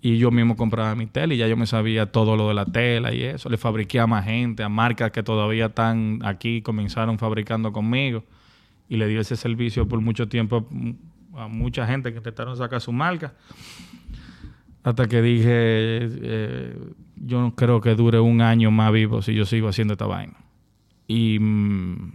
[0.00, 2.66] Y yo mismo compraba mi tela y ya yo me sabía todo lo de la
[2.66, 3.48] tela y eso.
[3.48, 8.22] Le fabriqué a más gente, a marcas que todavía están aquí, comenzaron fabricando conmigo.
[8.88, 10.68] Y le di ese servicio por mucho tiempo
[11.36, 13.34] a, mucha gente que intentaron sacar su marca.
[14.82, 16.78] Hasta que dije, eh,
[17.16, 20.34] yo no creo que dure un año más vivo si yo sigo haciendo esta vaina.
[21.08, 22.12] Y mm,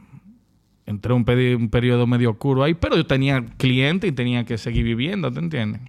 [0.85, 4.57] entré un, pedi- un periodo medio oscuro ahí, pero yo tenía clientes y tenía que
[4.57, 5.81] seguir viviendo, ¿te entiendes?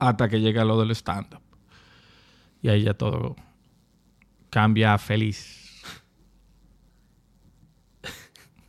[0.00, 1.40] Hasta que llega lo del stand-up.
[2.62, 3.36] Y ahí ya todo
[4.50, 5.82] cambia feliz.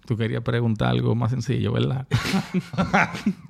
[0.06, 2.08] Tú querías preguntar algo más sencillo, ¿verdad?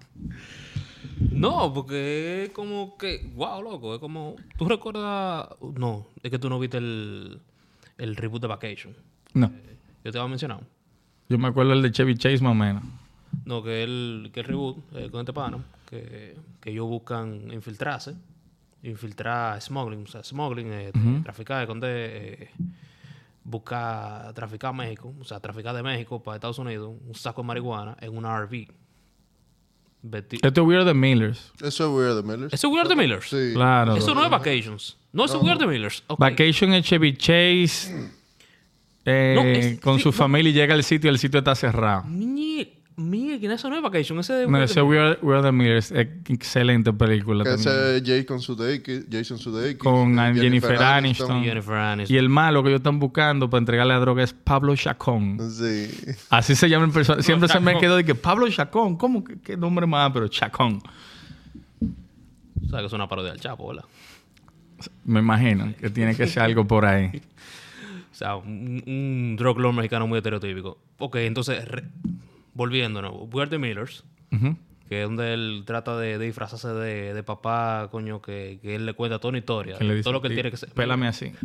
[1.32, 3.30] No, porque es como que...
[3.36, 3.96] Wow, loco.
[3.96, 4.36] Es como...
[4.58, 5.48] ¿Tú recuerdas...?
[5.76, 7.40] No, es que tú no viste el,
[7.98, 8.96] el reboot de Vacation.
[9.34, 9.52] No.
[10.04, 10.62] Yo te había mencionado.
[11.28, 12.84] Yo me acuerdo el de Chevy Chase más o menos.
[13.46, 18.16] No, que el, que el reboot eh, con este pana, que, que ellos buscan infiltrarse,
[18.84, 20.92] infiltrar smuggling, o sea, smuggling, eh,
[21.24, 22.50] traficar, esconder, eh,
[23.44, 27.48] buscar, traficar a México, o sea, traficar de México para Estados Unidos, un saco de
[27.48, 28.68] marihuana en una RV.
[30.04, 31.52] Vesti- Esto es Weird the Millers.
[31.62, 32.54] Eso es Weird the Millers.
[32.54, 33.30] ¿Eso es Weird the Millers?
[33.30, 33.52] Sí.
[33.54, 33.96] Claro.
[33.98, 34.98] Eso no es Vacations.
[35.12, 36.04] No, eso es Weird the Millers.
[36.08, 36.20] Ok.
[36.20, 38.10] Vacation es Chevy Chase
[39.06, 40.14] eh, No, es- con sí, su no.
[40.14, 42.04] familia y llega al sitio y el sitio está cerrado.
[42.06, 45.20] Mie- Eso no es Vacation, ese es No, ese the Millers.
[45.22, 47.70] Weird, Weird the Millers es excelente película Que también.
[47.70, 49.78] ese es Jason Sudeikis, Jason Sudeikis.
[49.84, 51.44] Con eh, Jennifer Aniston.
[51.44, 52.16] Jennifer Aniston.
[52.16, 55.38] Y el malo que ellos están buscando para entregarle la droga es Pablo Chacón.
[55.52, 55.90] Sí.
[56.30, 57.24] Así se llama el personaje.
[57.24, 58.98] Siempre se me quedó de que Pablo Chacón.
[58.98, 59.24] ¿Cómo?
[59.24, 60.12] ¿Qué, qué nombre más?
[60.12, 60.82] Pero Chacón.
[62.66, 63.86] O sea, que es una parodia del Chapo, ¿verdad?
[65.06, 67.10] Me imagino que tiene que ser algo por ahí.
[68.12, 70.78] O sea, un, un drug lord mexicano muy estereotípico.
[70.98, 71.86] Ok, entonces, re-
[72.54, 74.04] volviéndonos, Weird the Millers,
[74.90, 78.86] que es donde él trata de, de disfrazarse de, de papá, coño, que, que él
[78.88, 79.78] le cuenta toda una historia.
[79.78, 80.70] Que le dice, todo lo que él "Tí, tiene que ser.
[80.70, 81.32] Pélame así.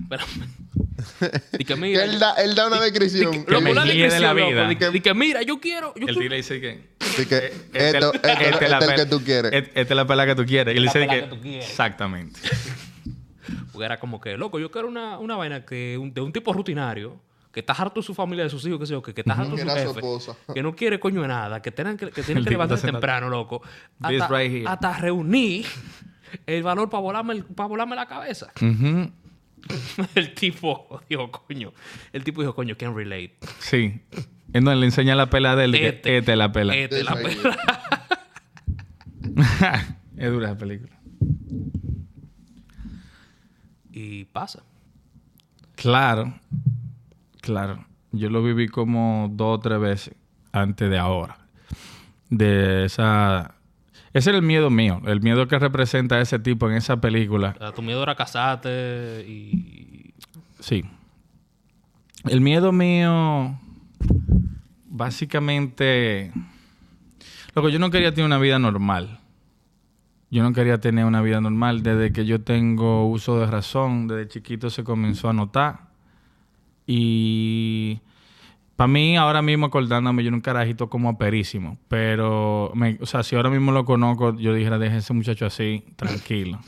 [1.59, 2.05] Y que Que mira.
[2.05, 3.33] él da, él da una descripción.
[3.35, 4.69] Loco, que me una guíe de la descripción, loco, vida.
[4.69, 5.93] de que- que mira, yo quiero.
[5.97, 6.95] Yo El tío le dice que...
[6.99, 9.53] Que Este- esto, esto, este es la es el pe- que tú quieres.
[9.53, 10.75] Esta es la pela que tú quieres.
[10.77, 11.59] Y dice pela que...
[11.59, 12.41] Exactamente.
[13.73, 16.53] Porque era como que, loco, yo quiero una, una vaina que un- de un tipo
[16.53, 17.21] rutinario,
[17.55, 19.33] que está harto de su familia, de sus hijos, que sé yo, que, que está
[19.35, 20.37] harto de su jefe, esposa.
[20.53, 23.63] que no quiere coño de nada, que tienen que, que, tienen que levantarse temprano, loco.
[24.03, 24.65] Hasta, right here.
[24.67, 25.65] hasta reunir
[26.47, 28.53] el valor para volarme, el- para volarme la cabeza.
[30.15, 31.73] El tipo dijo, coño,
[32.13, 33.35] el tipo dijo, coño, can relate.
[33.61, 33.99] Sí.
[34.53, 35.73] Entonces le enseña la pela de él.
[35.73, 36.19] que Este.
[36.19, 36.77] Esta es la pela.
[36.77, 37.57] Este, la pela.
[40.19, 40.95] es dura esa película.
[43.91, 44.63] Y pasa.
[45.77, 46.35] Claro.
[47.45, 47.85] Claro.
[48.11, 50.15] Yo lo viví como dos o tres veces
[50.51, 51.37] antes de ahora.
[52.31, 53.55] De esa...
[54.15, 55.03] Ese era el miedo mío.
[55.05, 57.53] El miedo que representa ese tipo en esa película.
[57.57, 60.15] O sea, tu miedo era casarte y...
[60.59, 60.85] Sí.
[62.25, 63.61] El miedo mío,
[64.87, 66.33] básicamente,
[67.55, 69.21] loco, yo no quería tener una vida normal.
[70.31, 71.83] Yo no quería tener una vida normal.
[71.83, 75.94] Desde que yo tengo uso de razón, desde chiquito se comenzó a notar.
[76.87, 78.01] Y
[78.77, 81.79] para mí, ahora mismo acordándome, yo era un carajito como aperísimo.
[81.89, 85.85] Pero, me- o sea, si ahora mismo lo conozco, yo dijera, deje ese muchacho así,
[85.97, 86.59] tranquilo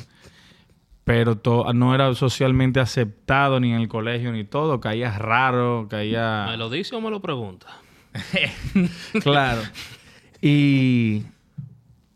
[1.04, 4.80] pero to- no era socialmente aceptado ni en el colegio ni todo.
[4.80, 6.56] Caía raro, ¿Me caía...
[6.56, 7.68] lo dice o me lo pregunta?
[9.22, 9.62] claro.
[10.42, 11.22] Y...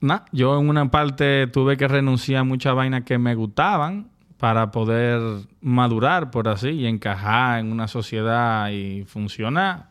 [0.01, 4.10] Nah, yo en una parte tuve que renunciar a muchas vainas que me gustaban
[4.41, 5.21] para poder
[5.61, 9.91] madurar, por así, y encajar en una sociedad y funcionar.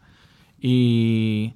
[0.59, 1.53] Y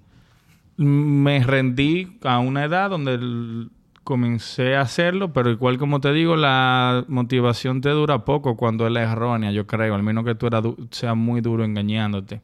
[0.78, 3.68] me rendí a una edad donde
[4.04, 8.96] comencé a hacerlo, pero igual como te digo, la motivación te dura poco cuando es
[8.96, 10.48] errónea, yo creo, al menos que tú
[10.92, 12.42] seas muy duro engañándote.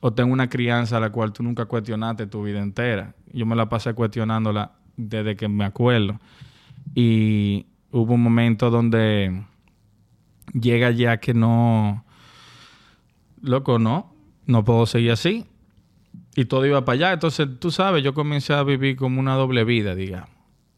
[0.00, 3.14] O tengas una crianza a la cual tú nunca cuestionaste tu vida entera.
[3.34, 6.18] Yo me la pasé cuestionándola desde que me acuerdo.
[6.94, 9.42] Y hubo un momento donde
[10.52, 12.04] llega ya que no,
[13.42, 14.14] loco, no,
[14.46, 15.46] no puedo seguir así.
[16.36, 17.12] Y todo iba para allá.
[17.12, 20.30] Entonces, tú sabes, yo comencé a vivir como una doble vida, digamos.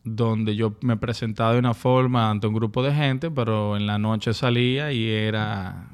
[0.05, 3.99] Donde yo me presentaba de una forma ante un grupo de gente, pero en la
[3.99, 5.91] noche salía y era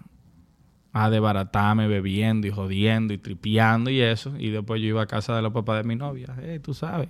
[0.92, 4.34] a desbaratarme bebiendo y jodiendo y tripeando y eso.
[4.38, 6.34] Y después yo iba a casa de los papás de mi novia.
[6.40, 7.08] Eh, tú sabes.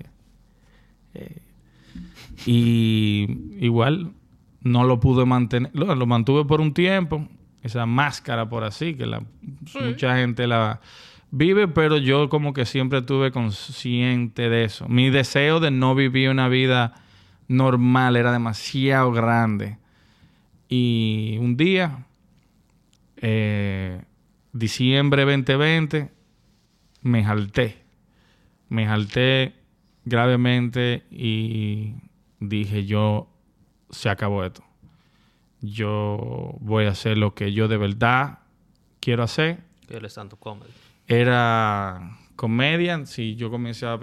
[1.14, 1.42] Eh.
[2.46, 3.26] Y
[3.60, 4.12] igual
[4.62, 5.70] no lo pude mantener.
[5.74, 7.26] Lo, lo mantuve por un tiempo.
[7.62, 9.22] Esa máscara, por así, que la,
[9.80, 10.80] mucha gente la
[11.30, 14.88] vive, pero yo como que siempre estuve consciente de eso.
[14.88, 16.94] Mi deseo de no vivir una vida
[17.48, 19.78] normal era demasiado grande.
[20.68, 22.06] Y un día,
[23.16, 24.02] eh,
[24.52, 26.10] diciembre 2020,
[27.02, 27.82] me jalté.
[28.68, 29.54] Me jalté
[30.04, 31.94] gravemente y
[32.38, 33.28] dije yo,
[33.90, 34.62] se acabó esto.
[35.60, 38.38] Yo voy a hacer lo que yo de verdad
[39.00, 40.70] quiero hacer Que es tanto comedy.
[41.06, 43.04] era comedia.
[43.06, 43.98] Sí, yo comencé a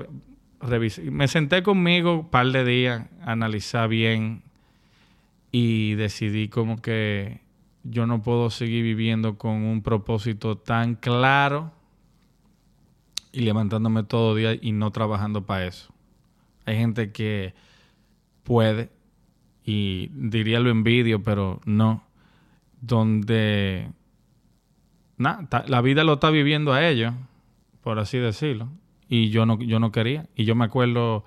[0.60, 1.06] revisar.
[1.06, 4.44] Me senté conmigo un par de días, a analizar bien
[5.52, 7.40] y decidí como que
[7.84, 11.72] yo no puedo seguir viviendo con un propósito tan claro
[13.32, 15.94] y levantándome todo día y no trabajando para eso.
[16.66, 17.54] Hay gente que
[18.44, 18.90] puede,
[19.66, 22.04] y diría lo envidio, pero no,
[22.82, 23.90] donde
[25.18, 27.14] na, ta- la vida lo está viviendo a ellos,
[27.82, 28.70] por así decirlo,
[29.10, 30.28] y yo no, yo no quería.
[30.36, 31.26] Y yo me acuerdo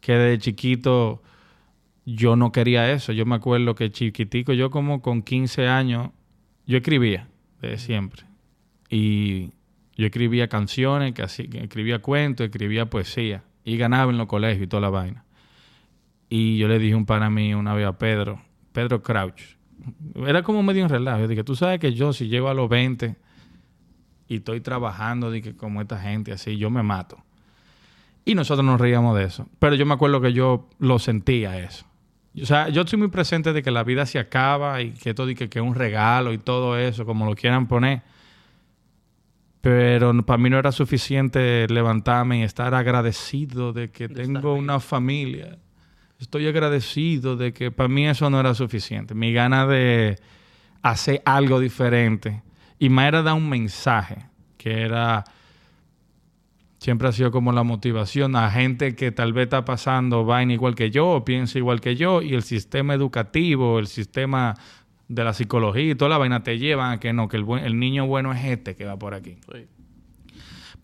[0.00, 1.22] que de chiquito
[2.04, 3.12] yo no quería eso.
[3.12, 6.10] Yo me acuerdo que chiquitico, yo como con 15 años,
[6.66, 7.28] yo escribía
[7.62, 8.24] de siempre.
[8.90, 9.52] Y
[9.96, 13.44] yo escribía canciones, que así, escribía cuentos, escribía poesía.
[13.64, 15.24] Y ganaba en los colegios y toda la vaina.
[16.36, 18.42] Y yo le dije un pana mío una vez a Pedro,
[18.72, 19.40] Pedro Crouch.
[20.16, 21.20] Era como medio en relajo.
[21.20, 23.14] Yo dije, tú sabes que yo si llego a los 20
[24.26, 27.22] y estoy trabajando dije, como esta gente así, yo me mato.
[28.24, 29.46] Y nosotros nos reíamos de eso.
[29.60, 31.86] Pero yo me acuerdo que yo lo sentía eso.
[32.42, 35.26] O sea, yo estoy muy presente de que la vida se acaba y que esto
[35.26, 38.02] de que, que es un regalo y todo eso, como lo quieran poner.
[39.60, 45.60] Pero para mí no era suficiente levantarme y estar agradecido de que tengo una familia.
[46.20, 49.14] Estoy agradecido de que para mí eso no era suficiente.
[49.14, 50.16] Mi gana de
[50.82, 52.42] hacer algo diferente.
[52.78, 55.24] Y más era dar un mensaje, que era
[56.78, 60.74] siempre ha sido como la motivación a gente que tal vez está pasando vaina igual
[60.74, 64.54] que yo, o piensa igual que yo, y el sistema educativo, el sistema
[65.08, 67.64] de la psicología y toda la vaina te llevan a que no, que el, buen-
[67.64, 69.36] el niño bueno es este que va por aquí.
[69.50, 69.66] Sí.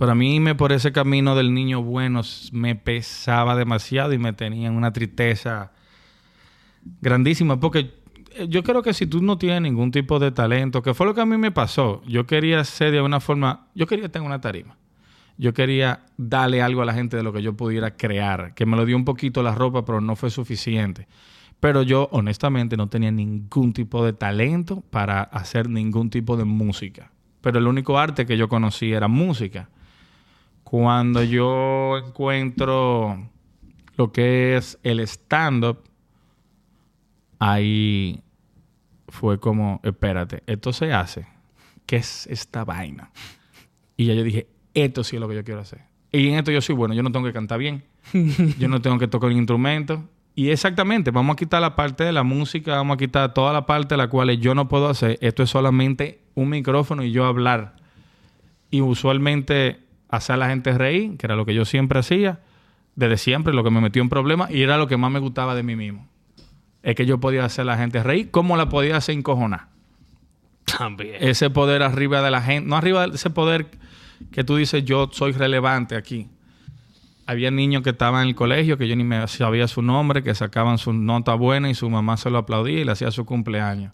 [0.01, 4.33] Pero a mí me por ese camino del niño bueno me pesaba demasiado y me
[4.33, 5.73] tenía en una tristeza
[7.03, 7.61] grandísima.
[7.61, 7.93] Porque
[8.33, 11.15] eh, yo creo que si tú no tienes ningún tipo de talento, que fue lo
[11.15, 14.41] que a mí me pasó, yo quería ser de una forma, yo quería tener una
[14.41, 14.79] tarima.
[15.37, 18.79] Yo quería darle algo a la gente de lo que yo pudiera crear, que me
[18.79, 21.09] lo dio un poquito la ropa, pero no fue suficiente.
[21.61, 27.13] Pero yo honestamente no tenía ningún tipo de talento para hacer ningún tipo de música.
[27.43, 29.69] Pero el único arte que yo conocí era música.
[30.71, 33.29] Cuando yo encuentro
[33.97, 35.83] lo que es el stand-up,
[37.41, 38.23] ahí
[39.09, 41.27] fue como, espérate, esto se hace.
[41.87, 43.11] ¿Qué es esta vaina?
[43.97, 45.81] Y ya yo dije, esto sí es lo que yo quiero hacer.
[46.13, 47.83] Y en esto yo soy bueno, yo no tengo que cantar bien,
[48.57, 50.09] yo no tengo que tocar un instrumento.
[50.37, 53.67] Y exactamente, vamos a quitar la parte de la música, vamos a quitar toda la
[53.67, 55.19] parte la cual yo no puedo hacer.
[55.21, 57.75] Esto es solamente un micrófono y yo hablar.
[58.71, 62.41] Y usualmente hacer a la gente reír, que era lo que yo siempre hacía,
[62.97, 65.55] desde siempre, lo que me metió en problemas, y era lo que más me gustaba
[65.55, 66.07] de mí mismo.
[66.83, 69.69] Es que yo podía hacer a la gente reír, como la podía hacer encojonar
[70.65, 71.17] También.
[71.21, 73.67] ese poder arriba de la gente, no arriba de ese poder
[74.33, 76.29] que tú dices yo soy relevante aquí.
[77.27, 80.35] Había niños que estaban en el colegio que yo ni me sabía su nombre, que
[80.35, 83.93] sacaban su nota buena y su mamá se lo aplaudía y le hacía su cumpleaños.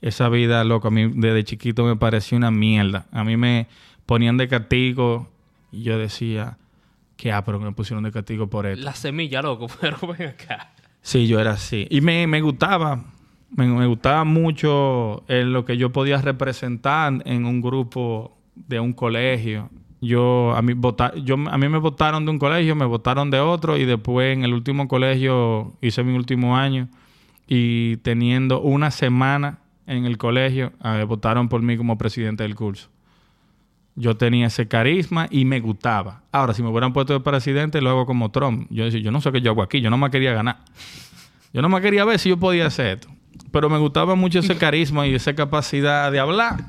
[0.00, 3.06] Esa vida, loco, a mí desde chiquito me parecía una mierda.
[3.12, 3.68] A mí me
[4.06, 5.33] ponían de castigo
[5.74, 6.58] y yo decía,
[7.16, 8.84] ¿qué ah, pero que me pusieron de castigo por esto?
[8.84, 10.72] La semilla, loco, pero ven acá.
[11.02, 11.86] Sí, yo era así.
[11.90, 13.04] Y me, me gustaba,
[13.50, 18.92] me, me gustaba mucho en lo que yo podía representar en un grupo de un
[18.92, 19.68] colegio.
[20.00, 23.40] Yo, a mí, vota- yo, a mí me votaron de un colegio, me votaron de
[23.40, 26.88] otro y después en el último colegio hice mi último año
[27.46, 32.88] y teniendo una semana en el colegio, eh, votaron por mí como presidente del curso.
[33.96, 36.22] Yo tenía ese carisma y me gustaba.
[36.32, 38.66] Ahora, si me hubieran puesto de presidente, lo hago como Trump.
[38.70, 40.58] Yo decía, yo no sé qué yo hago aquí, yo no me quería ganar.
[41.52, 43.08] Yo no me quería ver si yo podía hacer esto.
[43.52, 46.64] Pero me gustaba mucho ese carisma y esa capacidad de hablar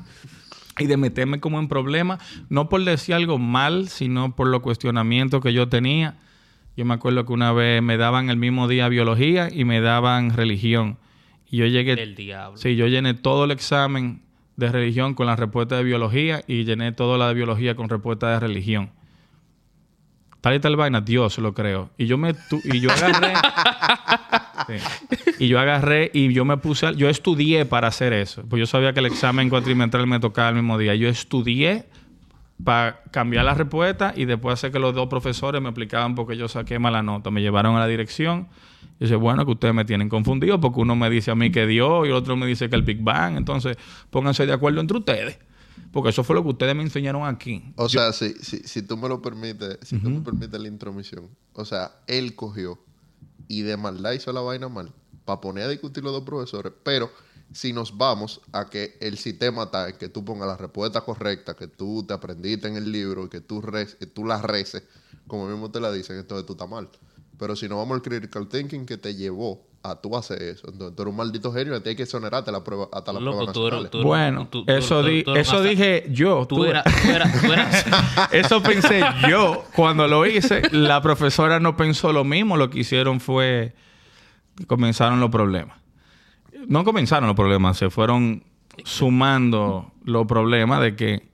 [0.78, 5.42] y de meterme como en problemas, no por decir algo mal, sino por los cuestionamientos
[5.42, 6.16] que yo tenía.
[6.76, 10.30] Yo me acuerdo que una vez me daban el mismo día biología y me daban
[10.36, 10.98] religión.
[11.50, 12.58] Y yo llegué El diablo.
[12.58, 14.22] Sí, yo llené todo el examen
[14.56, 18.30] de religión con la respuesta de biología y llené toda la de biología con respuesta
[18.30, 18.90] de religión.
[20.40, 21.90] Tal y tal vaina, Dios lo creo.
[21.98, 23.32] Y yo me tu- y yo agarré
[24.66, 24.74] Sí.
[25.44, 28.92] y yo agarré y yo me puse, yo estudié para hacer eso, pues yo sabía
[28.92, 30.94] que el examen cuatrimestral me tocaba el mismo día.
[30.94, 31.84] Yo estudié
[32.64, 36.36] para cambiar la respuesta y después hacer que los dos profesores me explicaban por qué
[36.36, 37.30] yo saqué mala nota.
[37.30, 38.48] Me llevaron a la dirección.
[38.98, 41.66] Y dice, bueno, que ustedes me tienen confundido porque uno me dice a mí que
[41.66, 43.36] Dios y el otro me dice que el Big Bang.
[43.36, 43.76] Entonces,
[44.10, 45.38] pónganse de acuerdo entre ustedes.
[45.92, 47.62] Porque eso fue lo que ustedes me enseñaron aquí.
[47.76, 51.28] O sea, si, si, si tú me lo permites, si tú me permites la intromisión.
[51.52, 52.78] O sea, él cogió
[53.48, 54.92] y de maldad hizo la vaina mal
[55.24, 56.72] para poner a discutir los dos profesores.
[56.82, 57.10] Pero
[57.52, 61.54] si nos vamos a que el sistema está en que tú pongas la respuesta correcta,
[61.54, 63.62] que tú te aprendiste en el libro y que tú,
[64.14, 64.82] tú la reces,
[65.26, 66.88] como mismo te la dicen, entonces tú estás mal.
[67.38, 70.96] Pero si no vamos al critical thinking que te llevó a tú hacer eso, entonces
[70.96, 73.52] tú eres un maldito genio y hay que exonerarte la prueba, hasta la Loco, prueba
[73.52, 76.46] tú eres- tú eres- Bueno, tú- tú- eso, tú- di- eso dije yo.
[76.48, 77.84] Tú tú- eras, tú eras, tú eras-
[78.32, 80.62] Eso pensé yo cuando lo hice.
[80.72, 82.56] La profesora no pensó lo mismo.
[82.56, 83.74] Lo que hicieron fue
[84.66, 85.78] comenzaron los problemas.
[86.66, 88.42] No comenzaron los problemas, se fueron
[88.84, 91.28] sumando los problemas de que,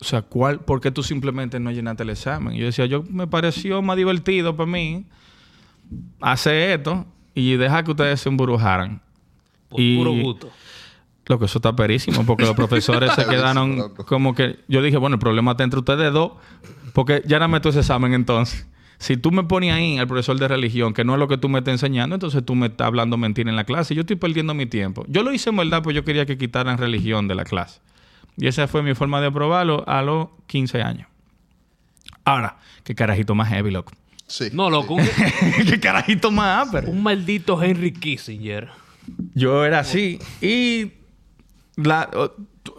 [0.00, 2.54] o sea, ¿cuál, ¿por qué tú simplemente no llenaste el examen?
[2.54, 5.06] Yo decía, yo me pareció más divertido para mí
[6.20, 9.00] hacer esto y dejar que ustedes se embrujaran.
[9.68, 10.50] Por Y- puro gusto.
[11.26, 14.58] Lo que eso está perísimo, porque los profesores se quedaron como que...
[14.68, 16.32] Yo dije, bueno, el problema está entre ustedes dos,
[16.92, 18.66] porque ya no meto ese examen entonces.
[18.98, 21.48] Si tú me pones ahí al profesor de religión, que no es lo que tú
[21.48, 23.94] me estás enseñando, entonces tú me estás hablando mentira en la clase.
[23.94, 25.04] Yo estoy perdiendo mi tiempo.
[25.08, 27.80] Yo lo hice en verdad, pues yo quería que quitaran religión de la clase.
[28.36, 31.08] Y esa fue mi forma de aprobarlo a los 15 años.
[32.24, 33.92] Ahora, qué carajito más heavy, loco.
[34.26, 34.48] Sí.
[34.52, 35.04] No, loco, un,
[35.68, 36.90] qué carajito más ápero.
[36.90, 38.70] un maldito Henry Kissinger.
[39.34, 40.18] Yo era así.
[40.40, 40.92] Y
[41.76, 42.08] la-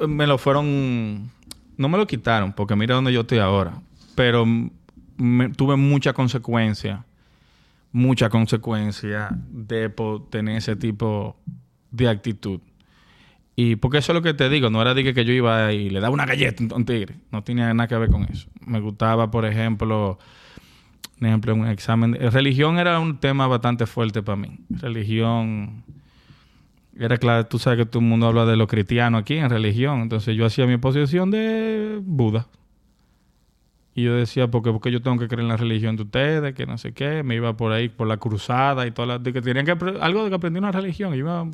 [0.08, 1.30] me lo fueron...
[1.78, 3.80] No me lo quitaron, porque mira dónde yo estoy ahora.
[4.16, 4.46] Pero
[5.18, 7.06] me- tuve mucha consecuencia.
[7.92, 9.90] Mucha consecuencia de
[10.30, 11.38] tener ese tipo
[11.92, 12.60] de actitud.
[13.56, 15.90] Y porque eso es lo que te digo, no era de que, yo iba y
[15.90, 17.16] le daba una galleta a un tigre.
[17.32, 18.50] No tenía nada que ver con eso.
[18.66, 20.20] Me gustaba, por ejemplo,
[21.20, 22.12] por ejemplo, un examen.
[22.12, 24.60] de- religión era un tema bastante fuerte para mí.
[24.70, 25.84] Religión.
[26.98, 30.02] Era claro, tú sabes que todo el mundo habla de lo cristiano aquí en religión.
[30.02, 32.48] Entonces yo hacía mi posición de Buda.
[33.94, 36.66] Y yo decía, porque, porque yo tengo que creer en la religión de ustedes, que
[36.66, 37.24] no sé qué.
[37.24, 39.34] Me iba por ahí, por la cruzada y todas las...
[39.34, 39.72] Que tenían que...
[40.02, 41.16] Algo de que aprendí una religión.
[41.16, 41.46] Iba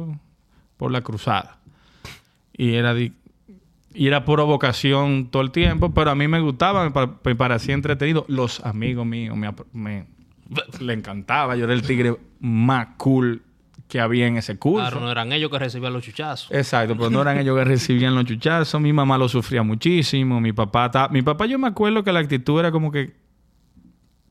[0.77, 1.60] por la cruzada.
[2.53, 2.93] Y era...
[2.99, 3.13] y
[3.93, 7.73] era pura vocación todo el tiempo, pero a mí me gustaba, me, pa- me parecía
[7.73, 8.25] entretenido.
[8.29, 10.05] Los amigos míos me, me-
[10.79, 11.55] le encantaba.
[11.55, 13.41] Yo era el tigre más cool
[13.87, 14.79] que había en ese curso.
[14.89, 16.49] Claro, no eran ellos que recibían los chuchazos.
[16.51, 18.79] Exacto, pero no eran ellos que recibían los chuchazos.
[18.79, 20.39] Mi mamá lo sufría muchísimo.
[20.39, 23.13] Mi papá, ta- mi papá yo me acuerdo que la actitud era como que,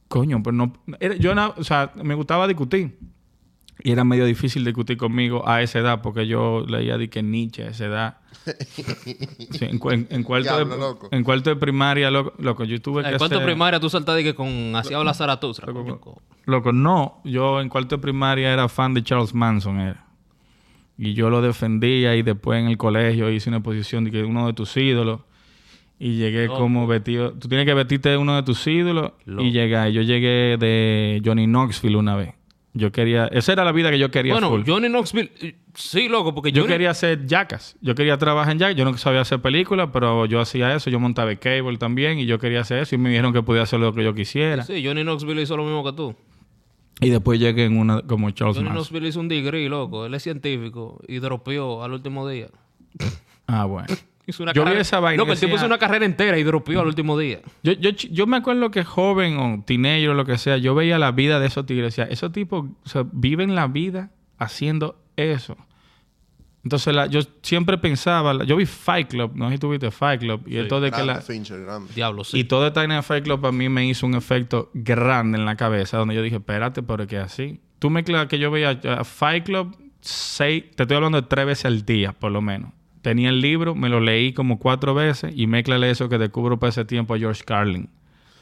[0.09, 2.97] coño, pero no, era- yo, na- o sea, me gustaba discutir.
[3.83, 7.65] Y era medio difícil discutir conmigo a esa edad, porque yo leía de que Nietzsche
[7.65, 8.17] a esa edad.
[9.51, 11.09] Sí, en, cu- en- en cuarto Diablo, de, loco.
[11.11, 14.19] en cuarto de primaria, loco, loco, yo tuve que En cuarto hacer- primaria tú saltaste
[14.19, 15.73] de que con Así habla Zaratustra.
[15.73, 17.21] coño, co- Loco, no.
[17.25, 20.05] Yo en cuarto de primaria era fan de Charles Manson, era.
[20.97, 24.47] Y yo lo defendía y después en el colegio hice una exposición de que uno
[24.47, 25.21] de tus ídolos.
[25.99, 26.61] Y llegué Loco.
[26.61, 27.33] como vestido...
[27.35, 29.13] Tú tienes que vestirte de uno de tus ídolos.
[29.27, 29.43] Loco.
[29.43, 29.93] Y llegué.
[29.93, 32.35] Yo llegué de Johnny Knoxville una vez.
[32.73, 33.27] Yo quería...
[33.27, 34.63] Esa era la vida que yo quería Bueno, full.
[34.67, 35.33] Johnny Knoxville...
[35.43, 37.77] eh, Sí, loco, porque Yo Johnny- quería hacer jackas.
[37.81, 38.77] Yo quería trabajar en jackas.
[38.77, 40.89] Yo no sabía hacer películas, pero yo hacía eso.
[40.91, 42.95] Yo montaba el cable también y yo quería hacer eso.
[42.95, 44.63] Y me dijeron que podía hacer lo que yo quisiera.
[44.65, 46.15] Sí, Johnny Knoxville hizo lo mismo que tú.
[47.01, 48.83] Y después llegué en una como Charles Johnny Manson.
[48.85, 50.07] Knoxville hizo un degree, loco.
[50.07, 52.49] Él es científico y dropeó al último día.
[53.47, 53.89] Ah, bueno.
[54.27, 56.43] Hizo una Yo vi carrera- esa vaina Loco, el tipo hizo una carrera entera y
[56.45, 57.41] dropeó al último día.
[57.63, 60.99] Yo, yo, yo me acuerdo que joven o teenager o lo que sea, yo veía
[60.99, 61.97] la vida de esos tigres.
[61.97, 65.57] Decía, esos tipos o sea, viven la vida haciendo eso.
[66.63, 69.91] Entonces, la- yo siempre pensaba, la- yo vi Fight Club, no sé si tú viste
[69.91, 71.61] Fight Club, y esto de que la, Fincher.
[71.95, 72.39] Diablo, sí.
[72.41, 75.47] y toda esta vaina de Fight Club a mí me hizo un efecto grande en
[75.47, 77.61] la cabeza, donde yo dije, espérate, pero que así.
[77.79, 81.65] Tú me que yo veía a Fight Club seis, te estoy hablando de tres veces
[81.65, 82.73] al día, por lo menos.
[83.03, 86.71] Tenía el libro, me lo leí como cuatro veces y mezclale eso que descubro para
[86.71, 87.89] ese tiempo a George Carlin.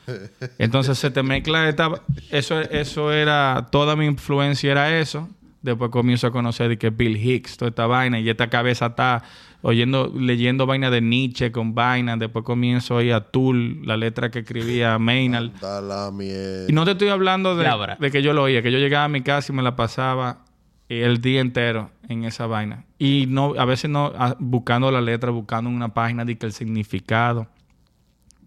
[0.59, 5.29] Entonces se te mezcla esta, eso, eso era, toda mi influencia era eso.
[5.61, 9.25] Después comienzo a conocer de que Bill Hicks, toda esta vaina, y esta cabeza está
[9.61, 12.17] oyendo, leyendo vaina de Nietzsche con vaina.
[12.17, 15.51] Después comienzo a ir a Tool, la letra que escribía Maynard.
[15.61, 16.67] Da la mierda.
[16.69, 17.69] Y no te estoy hablando de,
[17.99, 20.45] de que yo lo oía, que yo llegaba a mi casa y me la pasaba
[20.89, 22.85] el día entero en esa vaina.
[22.99, 26.47] Y no, a veces no, a- buscando la letra, buscando en una página de que
[26.47, 27.47] el significado.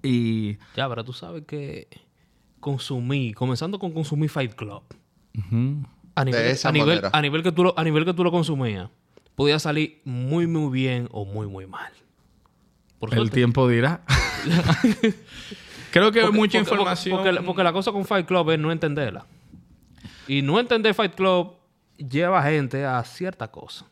[0.03, 1.87] Y Ya, pero tú sabes que
[2.59, 4.81] consumí, comenzando con consumir Fight Club.
[6.15, 7.09] A nivel, esa a nivel, manera.
[7.13, 8.89] a nivel que tú lo, a nivel que tú lo consumías,
[9.35, 11.91] podía salir muy, muy bien o muy, muy mal.
[12.99, 13.35] Por el suerte.
[13.35, 14.01] tiempo dirá.
[15.91, 17.17] Creo que hay mucha porque- información.
[17.17, 19.25] Porque, porque- porque la cosa con Fight Club es no entenderla.
[20.27, 21.53] Y no entender Fight Club
[22.09, 23.85] lleva gente a cierta cosa.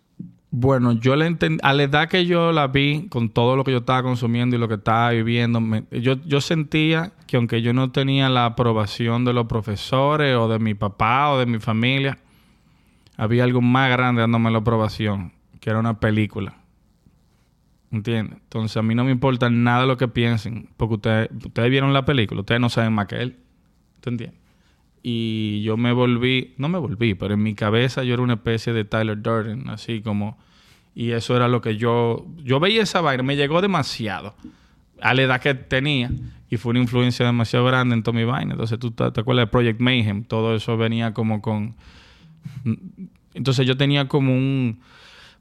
[0.52, 3.78] Bueno, yo le a la edad que yo la vi, con todo lo que yo
[3.80, 7.92] estaba consumiendo y lo que estaba viviendo, me- yo, yo sentía que aunque yo no
[7.92, 12.18] tenía la aprobación de los profesores o de mi papá o de mi familia,
[13.16, 16.56] había algo más grande dándome la aprobación, que era una película.
[17.92, 18.38] ¿Entiendes?
[18.44, 22.06] Entonces a mí no me importa nada lo que piensen, porque ustedes, ustedes vieron la
[22.06, 23.38] película, ustedes no saben más que él.
[24.00, 24.40] ¿Tú entiendes?
[25.02, 28.74] Y yo me volví, no me volví, pero en mi cabeza yo era una especie
[28.74, 30.38] de Tyler Durden, así como...
[30.96, 32.26] Y eso era lo que yo...
[32.44, 34.36] Yo veía esa vaina, me llegó demasiado
[35.02, 36.12] a la edad que tenía
[36.50, 38.54] y fue una influencia demasiado grande en toda mi vaina.
[38.54, 41.76] Entonces tú te, te acuerdas de Project Mayhem, todo eso venía como con...
[43.34, 44.80] Entonces yo tenía como un,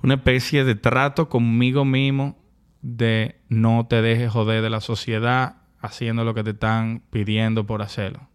[0.03, 2.37] una especie de trato conmigo mismo
[2.83, 7.83] de no te dejes joder de la sociedad haciendo lo que te están pidiendo por
[7.83, 8.28] hacerlo.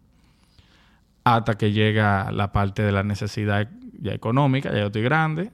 [1.24, 3.68] Hasta que llega la parte de la necesidad
[3.98, 5.50] ya económica, ya yo estoy grande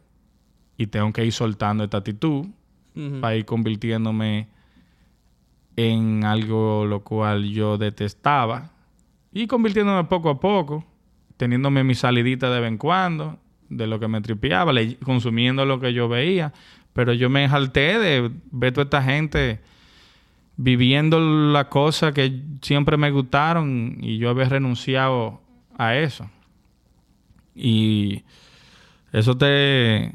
[0.76, 2.46] y tengo que ir soltando esta actitud
[3.20, 4.48] para ir convirtiéndome
[5.76, 8.72] en algo lo cual yo detestaba
[9.32, 10.84] y convirtiéndome poco a poco,
[11.36, 14.72] teniéndome mi salidita de vez en cuando de lo que me tripeaba,
[15.04, 16.52] consumiendo lo que yo veía,
[16.92, 19.60] pero yo me jalté de ver toda esta gente
[20.56, 25.40] viviendo las cosas que siempre me gustaron y yo había renunciado
[25.80, 26.30] a eso.
[27.54, 28.22] Y
[29.12, 30.14] eso te...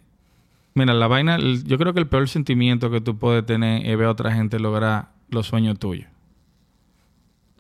[0.76, 4.08] Mira, la vaina, yo creo que el peor sentimiento que tú puedes tener es ver
[4.08, 6.08] a otra gente lograr los sueños tuyos.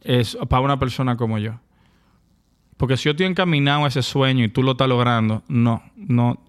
[0.02, 1.60] Es para una persona como yo.
[2.78, 6.44] Porque si yo estoy encaminado a ese sueño y tú lo estás logrando, no, no,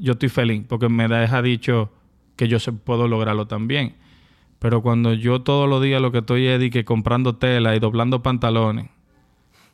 [0.00, 1.90] yo estoy feliz porque me deja dicho
[2.36, 3.94] que yo se puedo lograrlo también.
[4.58, 8.90] Pero cuando yo todos los días lo que estoy es comprando tela y doblando pantalones,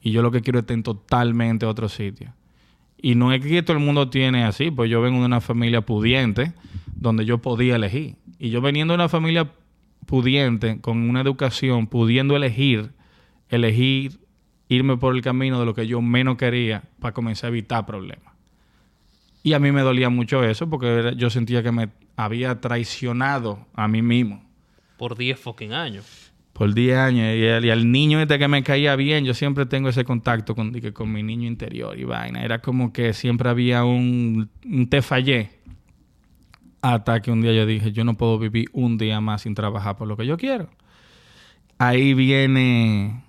[0.04, 2.34] y yo lo que quiero es estar en totalmente otro sitio.
[3.00, 5.80] Y no es que todo el mundo tiene así, pues yo vengo de una familia
[5.80, 6.52] pudiente
[6.94, 8.16] donde yo podía elegir.
[8.38, 9.50] Y yo veniendo de una familia
[10.04, 12.92] pudiente, con una educación, pudiendo elegir,
[13.48, 14.20] elegir
[14.68, 18.34] irme por el camino de lo que yo menos quería para comenzar a evitar problemas.
[19.42, 23.88] Y a mí me dolía mucho eso porque yo sentía que me había traicionado a
[23.88, 24.42] mí mismo
[24.98, 26.23] Por 10 fucking años.
[26.54, 27.36] Por 10 años.
[27.36, 31.12] Y, al niño este que me caía bien, yo siempre tengo ese contacto con, con
[31.12, 32.42] mi niño interior y vaina.
[32.42, 35.50] Era como que siempre había un, un te fallé.
[36.80, 39.96] Hasta que un día yo dije, yo no puedo vivir un día más sin trabajar
[39.96, 40.70] por lo que yo quiero.
[41.78, 43.24] Ahí viene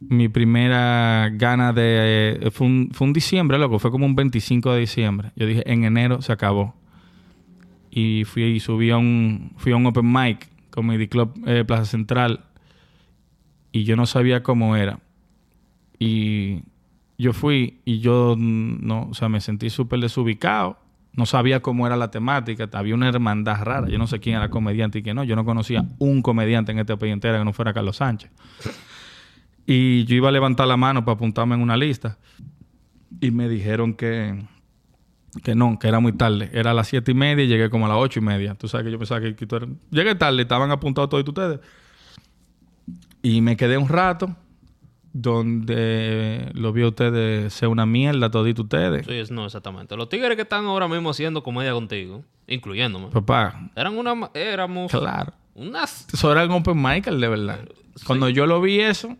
[0.00, 2.38] mi primera gana de...
[2.40, 3.78] eh, fue, un, fue un diciembre, loco.
[3.78, 5.32] Fue como un 25 de diciembre.
[5.36, 6.74] Yo dije, en enero se acabó
[7.90, 11.84] y fui y subí a un fui a un open mic Comedy Club eh, Plaza
[11.84, 12.44] Central
[13.70, 14.98] y yo no sabía cómo era.
[15.98, 16.62] Y
[17.18, 20.78] yo fui y yo no o sea me sentí súper desubicado.
[21.14, 22.68] No sabía cómo era la temática.
[22.72, 23.88] Había una hermandad rara.
[23.88, 25.24] Yo no sé quién era comediante y quién no.
[25.24, 28.30] Yo no conocía un comediante en este país entero que no fuera Carlos Sánchez.
[29.66, 32.18] Y yo iba a levantar la mano para apuntarme en una lista.
[33.20, 34.42] Y me dijeron que
[35.42, 36.50] que no, que era muy tarde.
[36.52, 38.54] Era a las siete y media y llegué como a las ocho y media.
[38.54, 41.60] Tú sabes que yo pensaba que, que tú eras- Llegué tarde, estaban apuntados todos ustedes.
[43.22, 44.34] Y me quedé un rato
[45.14, 49.06] donde lo vi a ustedes ser una mierda todito ustedes.
[49.06, 49.96] Sí, no, exactamente.
[49.96, 54.30] Los tigres que están ahora mismo haciendo comedia contigo, incluyéndome, Papá, eran una...
[54.34, 55.32] Éramos claro.
[55.54, 56.06] unas...
[56.12, 57.60] Eso era un open Michael, de verdad.
[58.06, 59.16] Cuando yo lo vi eso,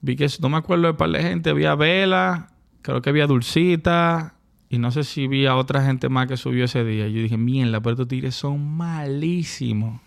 [0.00, 1.50] vi que no me acuerdo de par de gente.
[1.50, 2.48] Había Vela,
[2.82, 4.33] creo que había Dulcita.
[4.74, 7.06] Y no sé si vi a otra gente más que subió ese día.
[7.06, 10.00] Yo dije, mierda, pero estos tigres son malísimos.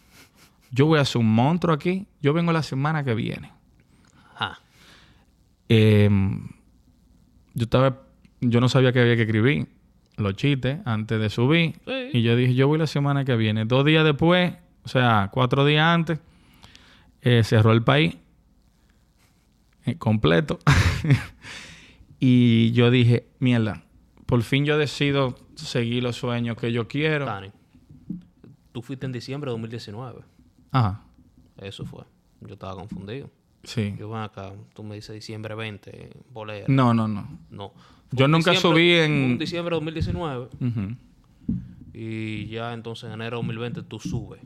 [0.71, 2.05] Yo voy a hacer un monstruo aquí.
[2.21, 3.53] Yo vengo la semana que viene.
[4.35, 4.59] Ajá.
[5.69, 6.09] Eh,
[7.53, 8.01] yo estaba...
[8.41, 9.69] Yo no sabía que había que escribir
[10.17, 11.75] los chistes antes de subir.
[11.85, 12.09] Sí.
[12.17, 13.63] Y yo dije, yo voy la semana que viene.
[13.63, 14.53] Dos días después,
[14.83, 16.19] o sea, cuatro días antes,
[17.21, 18.17] eh, cerró el país
[19.85, 20.59] eh, completo.
[22.19, 23.86] y yo dije, mierda,
[24.27, 27.25] por fin yo decido seguir los sueños que yo quiero.
[27.25, 27.51] Dani,
[28.71, 30.21] tú fuiste en diciembre de 2019.
[30.71, 31.01] Ajá,
[31.57, 32.03] Eso fue.
[32.41, 33.31] Yo estaba confundido.
[33.63, 33.95] sí.
[33.97, 36.65] Yo ven acá, tú me dices diciembre 20, bolera.
[36.69, 37.27] No, no, no.
[37.49, 37.73] No.
[38.11, 40.95] Yo un nunca subí en- diciembre de 2019 Ujú.
[41.93, 44.39] y ya entonces en enero de 2020 tú subes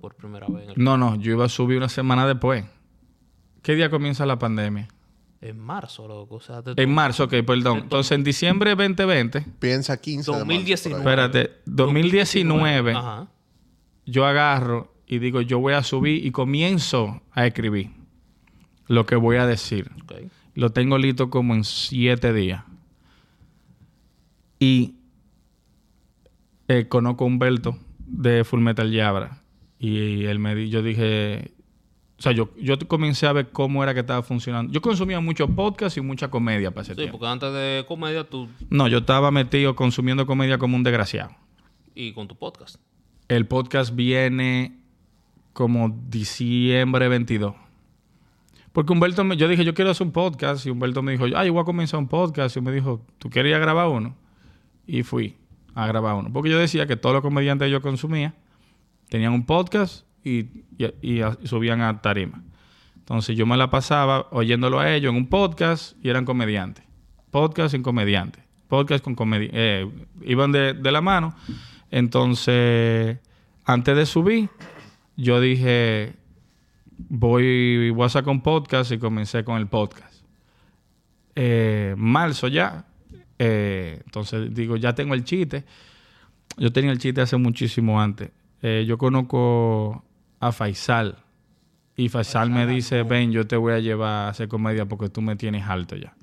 [0.00, 2.64] por primera vez en, el- No, no, yo iba a subir una semana después.
[3.62, 4.88] ¿Qué día comienza la pandemia?
[5.40, 6.36] En marzo, loco.
[6.36, 7.78] O sea, te- En marzo, ok, perdón.
[7.84, 11.02] Entonces, en diciembre 2020, Piensa 15 de marzo, 2019.
[11.02, 11.24] por ahí.
[11.26, 13.28] espérate, 2019, Ajá.
[14.06, 17.90] yo agarro y digo, yo voy a subir y comienzo a escribir
[18.88, 19.90] lo que voy a decir.
[20.54, 22.64] Lo tengo listo como en siete días.
[24.58, 24.96] Y
[26.68, 29.42] eh, conozco a Humberto de Full Metal Yabra.
[29.78, 31.52] Y él me di, yo dije,
[32.18, 34.72] o sea, yo, yo comencé a ver cómo era que estaba funcionando.
[34.72, 37.18] Yo consumía mucho podcast y mucha comedia para ese Sí, tiempo.
[37.18, 41.30] porque antes de comedia tú No, yo estaba metido consumiendo comedia como un desgraciado.
[41.94, 42.76] y con tu podcast.
[43.28, 44.78] El podcast viene
[45.52, 47.54] como diciembre 22.
[48.72, 50.64] Porque Humberto, me, yo dije, yo quiero hacer un podcast.
[50.66, 52.56] Y Humberto me dijo, ay, yo voy a comenzar un podcast.
[52.56, 54.16] Y me dijo, ¿tú a grabar uno?
[54.86, 55.36] Y fui
[55.74, 56.32] a grabar uno.
[56.32, 58.34] Porque yo decía que todos los comediantes que yo consumía
[59.08, 60.46] tenían un podcast y,
[61.44, 62.42] subían a tarima.
[62.96, 66.84] Entonces yo me la pasaba oyéndolo a ellos en un podcast y eran comediantes.
[67.30, 68.40] Podcast sin comediante.
[68.68, 69.48] podcast con comedia.
[69.52, 69.90] eh,
[70.22, 71.34] iban de, de la mano.
[71.90, 73.18] Entonces,
[73.64, 74.50] antes de subir,
[75.16, 76.14] yo dije,
[77.08, 80.22] voy, voy a sacar un podcast y comencé con el podcast.
[81.34, 82.84] Eh, marzo ya.
[83.38, 85.64] Eh, entonces digo, ya tengo el chiste.
[86.56, 88.30] Yo tenía el chiste hace muchísimo antes.
[88.62, 90.04] Eh, yo conozco
[90.40, 91.16] a Faisal.
[91.96, 95.20] Y Faisal me dice, ven, yo te voy a llevar a hacer comedia porque tú
[95.20, 96.14] me tienes alto ya.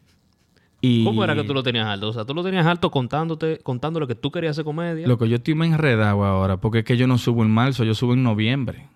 [0.80, 2.08] y ¿Cómo era que tú lo tenías alto?
[2.08, 5.06] O sea, tú lo tenías alto contándote, contándole que tú querías hacer comedia.
[5.06, 7.84] Lo que yo estoy me enredado ahora, porque es que yo no subo en marzo,
[7.84, 8.88] yo subo en noviembre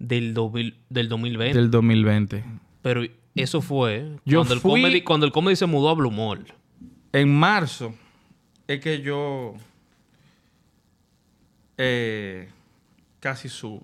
[0.00, 1.56] Del, 2000 del 2020.
[1.56, 2.44] del 2020.
[2.82, 3.02] Pero
[3.36, 6.46] eso fue Yo cuando, el comedy, cuando el comedy se mudó a Blue Mall.
[7.12, 7.94] En marzo
[8.66, 9.54] es que yo
[11.76, 12.48] eh,
[13.20, 13.82] casi subo.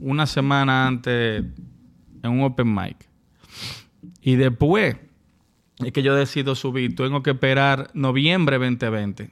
[0.00, 1.44] Una semana antes
[2.22, 3.08] en un open mic.
[4.20, 4.96] Y después
[5.78, 6.94] es que yo decido subir.
[6.96, 9.30] Tengo que esperar noviembre 2020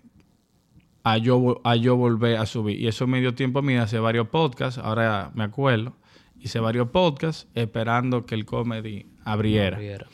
[1.05, 2.81] a yo, a yo volver a subir.
[2.81, 4.79] Y eso me dio tiempo a mí de hacer varios podcasts.
[4.79, 5.97] Ahora me acuerdo.
[6.41, 9.79] Hice varios podcasts esperando que el comedy abriera.
[9.79, 10.07] Riera.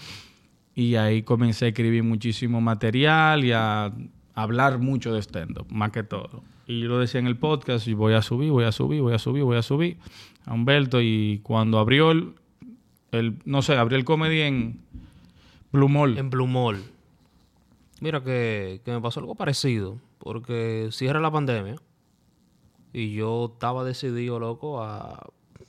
[0.74, 3.92] Y ahí comencé a escribir muchísimo material y a
[4.34, 6.44] hablar mucho de stand-up, más que todo.
[6.68, 9.14] Y yo lo decía en el podcast, y voy a subir, voy a subir, voy
[9.14, 9.96] a subir, voy a subir
[10.44, 11.00] a Humberto.
[11.00, 12.34] Y cuando abrió el,
[13.10, 14.80] el- no sé, abrió el comedy en
[15.72, 16.16] Blue Mall.
[16.18, 16.82] En Blue Mall.
[18.00, 19.98] Mira que, que me pasó algo parecido.
[20.18, 21.76] Porque cierra la pandemia.
[22.92, 25.26] Y yo estaba decidido, loco, a...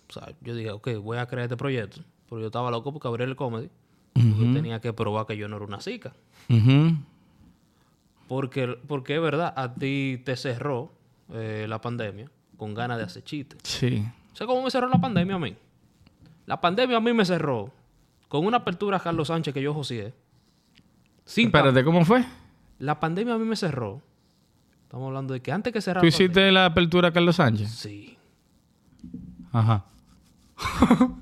[0.10, 2.02] O sea, yo dije, ok, voy a crear este proyecto.
[2.28, 3.70] Pero yo estaba loco porque abrir el comedy.
[4.16, 6.14] Yo tenía que probar que yo no era una zica.
[6.50, 6.98] Ujú.
[8.30, 10.94] Porque, porque es verdad, a ti te cerró
[11.34, 13.60] eh, la pandemia con ganas de hacer chistes.
[13.64, 14.06] Sí.
[14.34, 15.56] ¿Sabes cómo me cerró la pandemia a mí?
[16.46, 17.72] La pandemia a mí me cerró
[18.30, 20.14] con una apertura a Carlos Sánchez que yo joseé.
[21.26, 22.24] Sin Espérate, ¿cómo fue?
[22.80, 24.02] La pandemia a mí me cerró.
[24.84, 27.70] Estamos hablando de que antes que cerrara ¿Tú pandemia- hiciste la apertura a Carlos Sánchez?
[27.72, 28.18] Sí.
[29.52, 29.86] Ajá.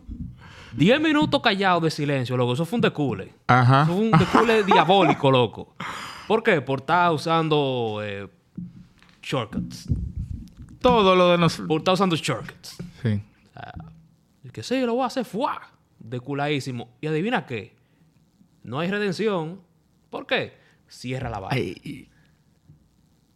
[0.73, 2.53] Diez minutos callados de silencio, loco.
[2.53, 3.33] Eso fue un decule.
[3.47, 3.83] Ajá.
[3.83, 5.75] Eso fue un decule diabólico, loco.
[6.27, 6.61] ¿Por qué?
[6.61, 8.27] Por estar usando eh,
[9.21, 9.87] shortcuts.
[10.81, 11.67] Todo lo de nosotros.
[11.67, 12.77] Por estar usando shortcuts.
[13.01, 13.21] Sí.
[14.43, 15.61] El que sí, lo voy a hacer, ¡fua!
[15.99, 16.89] Deculadísimo.
[17.01, 17.75] Y adivina qué.
[18.63, 19.61] No hay redención.
[20.09, 20.57] ¿Por qué?
[20.87, 21.75] Cierra la vaina.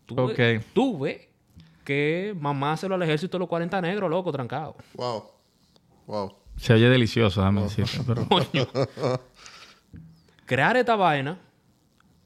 [0.06, 0.38] Tú Ok.
[0.38, 1.28] ves- Tú ves
[1.84, 4.76] que mamá se lo al ejército de los 40 negros, loco, trancado.
[4.94, 5.24] Wow.
[6.08, 6.36] Wow.
[6.58, 8.00] Se oye delicioso, déjame decirte.
[8.06, 8.26] Pero...
[8.30, 8.68] Coño.
[10.46, 11.38] Crear esta vaina,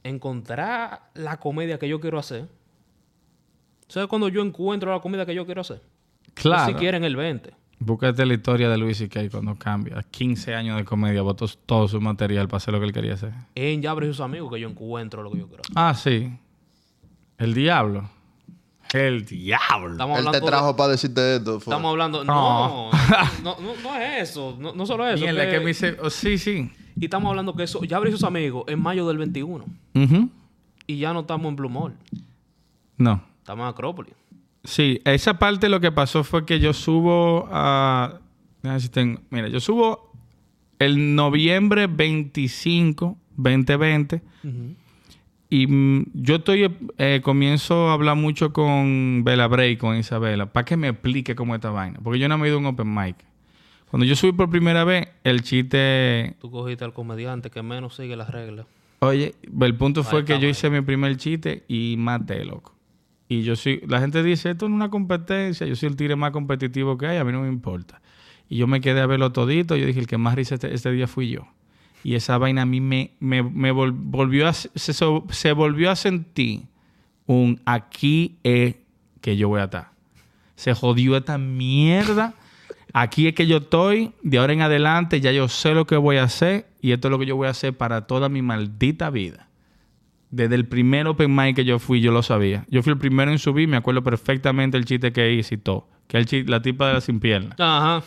[0.05, 2.47] encontrar la comedia que yo quiero hacer.
[3.87, 5.81] ¿Sabes cuando yo encuentro la comida que yo quiero hacer?
[6.33, 6.67] Claro.
[6.67, 7.53] Si quieren el 20.
[7.79, 9.29] Búscate la historia de Luis C.K.
[9.31, 10.01] cuando cambia.
[10.09, 13.33] 15 años de comedia, botó todo su material para hacer lo que él quería hacer.
[13.55, 15.75] En Yabre y sus amigos que yo encuentro lo que yo quiero hacer.
[15.75, 16.31] Ah, sí.
[17.37, 18.09] El diablo.
[18.95, 19.91] El diablo.
[19.93, 21.59] Estamos Él te hablando de- trajo para decirte esto.
[21.59, 21.71] fue.
[21.73, 22.23] Estamos hablando.
[22.23, 22.91] No.
[22.91, 22.91] No,
[23.43, 24.55] no, no, no es eso.
[24.59, 25.23] No, no solo eso.
[25.23, 25.97] Mierda, que- que me dice...
[26.01, 26.71] oh, sí, sí.
[26.97, 27.83] Y estamos hablando que eso.
[27.83, 29.65] Ya abrí sus amigos en mayo del 21.
[29.95, 30.29] Ujú.
[30.87, 31.93] Y ya no estamos en Blue Mall.
[32.97, 33.21] No.
[33.39, 34.13] Estamos en Acrópolis.
[34.63, 38.19] Sí, esa parte lo que pasó fue que yo subo a...
[38.63, 40.11] déjame ver si tengo- Mira, yo subo
[40.79, 44.21] el noviembre 25, 2020.
[45.55, 46.69] Y mm, yo estoy...
[46.97, 51.53] eh, comienzo a hablar mucho con Bella Bray, con Isabela, para que me explique cómo
[51.55, 51.97] es esta vaina.
[52.03, 53.15] Porque yo no me he ido a un open mic.
[53.89, 56.35] Cuando yo subí por primera vez, el chiste...
[56.41, 58.65] Tú cogiste al comediante que menos sigue las reglas.
[58.99, 60.49] Oye, el punto fue que yo ahí.
[60.49, 62.75] hice mi primer chiste y maté, loco.
[63.29, 63.81] Y yo soy...
[63.87, 65.65] La gente dice, esto no es una competencia.
[65.65, 67.17] Yo soy el tigre más competitivo que hay.
[67.17, 68.01] A mí no me importa.
[68.49, 69.77] Y yo me quedé a verlo todito.
[69.77, 71.47] Yo dije, el que más risa este, este día fui yo.
[72.05, 74.53] Y esa vaina a mí me, me, me vol- volvió a...
[74.53, 76.61] Se, se volvió a sentir
[77.25, 78.75] un aquí es
[79.21, 79.89] que yo voy a estar.
[80.55, 82.35] Se jodió esta mierda.
[82.93, 84.11] Aquí es que yo estoy.
[84.21, 86.67] De ahora en adelante ya yo sé lo que voy a hacer.
[86.79, 89.47] Y esto es lo que yo voy a hacer para toda mi maldita vida.
[90.29, 92.65] Desde el primer open mic que yo fui, yo lo sabía.
[92.69, 93.67] Yo fui el primero en subir.
[93.67, 95.87] Me acuerdo perfectamente el chiste que hice y todo.
[96.07, 97.55] Que es la tipa de la sin pierna.
[97.57, 98.03] Ajá.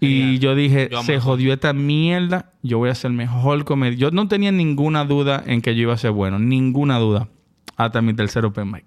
[0.00, 3.98] Y yo dije, Yo se jodió esta mierda, yo voy a ser mejor comedia.
[3.98, 7.28] Yo no tenía ninguna duda en que yo iba a ser bueno, ninguna duda.
[7.76, 8.84] Hasta mi tercer open mic.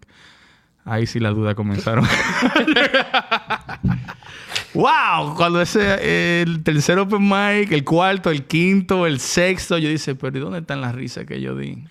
[0.85, 2.05] Ahí sí las dudas comenzaron.
[4.73, 5.35] ¡Wow!
[5.35, 10.38] Cuando ese, el tercer open mic, el cuarto, el quinto, el sexto, yo dije, pero
[10.38, 11.83] ¿y dónde están las risas que yo di?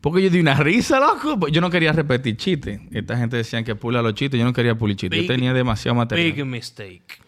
[0.00, 1.38] Porque yo di una risa, loco.
[1.38, 2.80] Pues Yo no quería repetir chistes.
[2.90, 4.38] Esta gente decía que pula los chistes.
[4.38, 5.22] Yo no quería pulir chistes.
[5.22, 6.32] Yo tenía demasiado material.
[6.32, 7.20] Big mistake.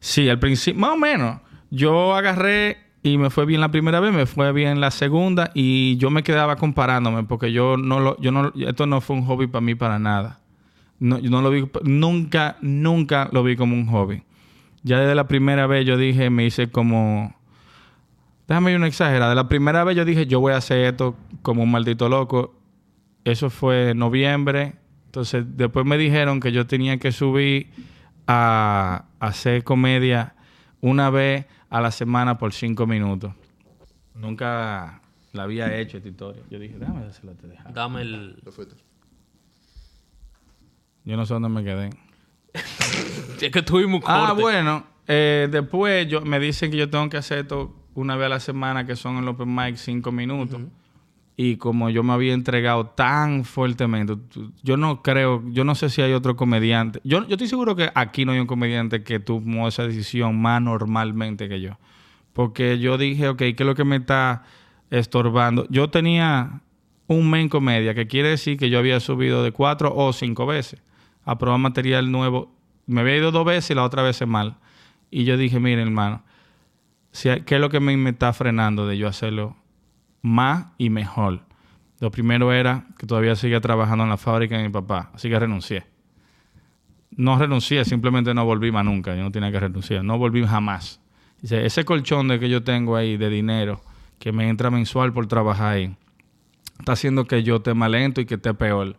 [0.00, 1.40] Sí, al principio, más o menos.
[1.70, 5.96] Yo agarré y me fue bien la primera vez, me fue bien la segunda y
[5.98, 9.46] yo me quedaba comparándome porque yo no lo, yo no, esto no fue un hobby
[9.46, 10.40] para mí para nada.
[10.98, 14.22] No, yo no lo vi, nunca, nunca lo vi como un hobby.
[14.82, 17.34] Ya desde la primera vez yo dije, me hice como,
[18.48, 19.30] déjame ir una exagerada.
[19.30, 22.54] De la primera vez yo dije, yo voy a hacer esto como un maldito loco.
[23.24, 24.74] Eso fue noviembre.
[25.06, 27.70] Entonces después me dijeron que yo tenía que subir
[28.30, 30.34] a, hacer comedia
[30.80, 33.32] una vez a la semana por cinco minutos.
[34.14, 35.02] Nunca
[35.32, 36.42] la había hecho esta historia.
[36.48, 37.72] Yo dije, déjame hacerlo te dejar.
[37.72, 38.40] Dame el.
[38.44, 38.76] Lo fuiste.
[41.04, 41.90] Yo no sé dónde me quedé.
[43.40, 44.12] Es que tuvimos corte.
[44.14, 44.84] Ah, bueno.
[45.08, 48.40] eh, después yo, me dicen que yo tengo que hacer esto una vez a la
[48.40, 50.60] semana, que son en los open mic cinco minutos.
[51.42, 54.14] Y como yo me había entregado tan fuertemente,
[54.62, 57.00] yo no creo, yo no sé si hay otro comediante.
[57.02, 60.60] Yo, yo estoy seguro que aquí no hay un comediante que tomó esa decisión más
[60.60, 61.78] normalmente que yo.
[62.34, 64.42] Porque yo dije, ok, ¿qué es lo que me está
[64.90, 65.66] estorbando?
[65.70, 66.60] Yo tenía
[67.06, 70.82] un main comedia, que quiere decir que yo había subido de cuatro o cinco veces
[71.24, 72.54] a probar material nuevo.
[72.84, 74.58] Me había ido dos veces y la otra vez mal.
[75.10, 76.22] Y yo dije, miren, hermano,
[77.22, 79.56] ¿qué es lo que me está frenando de yo hacerlo
[80.22, 81.42] más y mejor?
[82.00, 85.38] Lo primero era que todavía seguía trabajando en la fábrica de mi papá, así que
[85.38, 85.84] renuncié.
[87.10, 89.14] No renuncié, simplemente no volví más nunca.
[89.14, 91.00] Yo no tenía que renunciar, no volví jamás.
[91.42, 93.82] Dice, ese colchón de que yo tengo ahí de dinero
[94.18, 95.96] que me entra mensual por trabajar ahí,
[96.78, 98.96] está haciendo que yo esté más lento y que esté peor.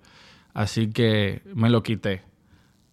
[0.54, 2.24] Así que me lo quité.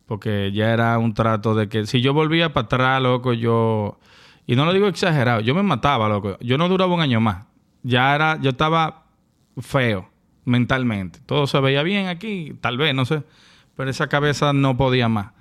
[0.06, 3.98] Porque ya era un trato de que si yo volvía para atrás, loco, yo...
[4.46, 6.38] Y no lo digo exagerado, yo me mataba, loco.
[6.40, 7.44] Yo no duraba un año más.
[7.82, 9.06] Ya era, yo estaba
[9.60, 10.10] feo
[10.44, 11.20] mentalmente.
[11.26, 13.22] Todo se veía bien aquí, tal vez, no sé.
[13.76, 15.32] Pero esa cabeza no podía más.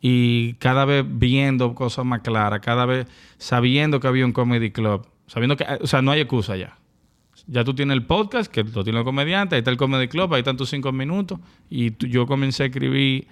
[0.00, 3.06] Y cada vez viendo cosas más claras, cada vez
[3.38, 6.78] sabiendo que había un comedy club, sabiendo que, o sea, no hay excusa ya.
[7.46, 10.32] Ya tú tienes el podcast, que lo tiene el comediante, ahí está el comedy club,
[10.34, 11.40] ahí están tus cinco minutos.
[11.68, 13.28] Y yo comencé a escribir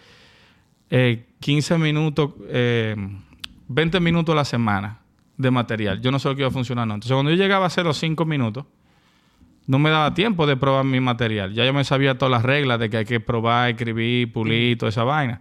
[0.91, 2.97] eh, 15 minutos, eh,
[3.69, 5.02] 20 minutos a la semana
[5.37, 6.01] de material.
[6.01, 6.85] Yo no sé lo que iba a funcionar.
[6.85, 8.65] Entonces, cuando yo llegaba a hacer los 5 minutos,
[9.67, 11.55] no me daba tiempo de probar mi material.
[11.55, 14.91] Ya yo me sabía todas las reglas de que hay que probar, escribir, pulir, toda
[14.91, 15.41] esa vaina.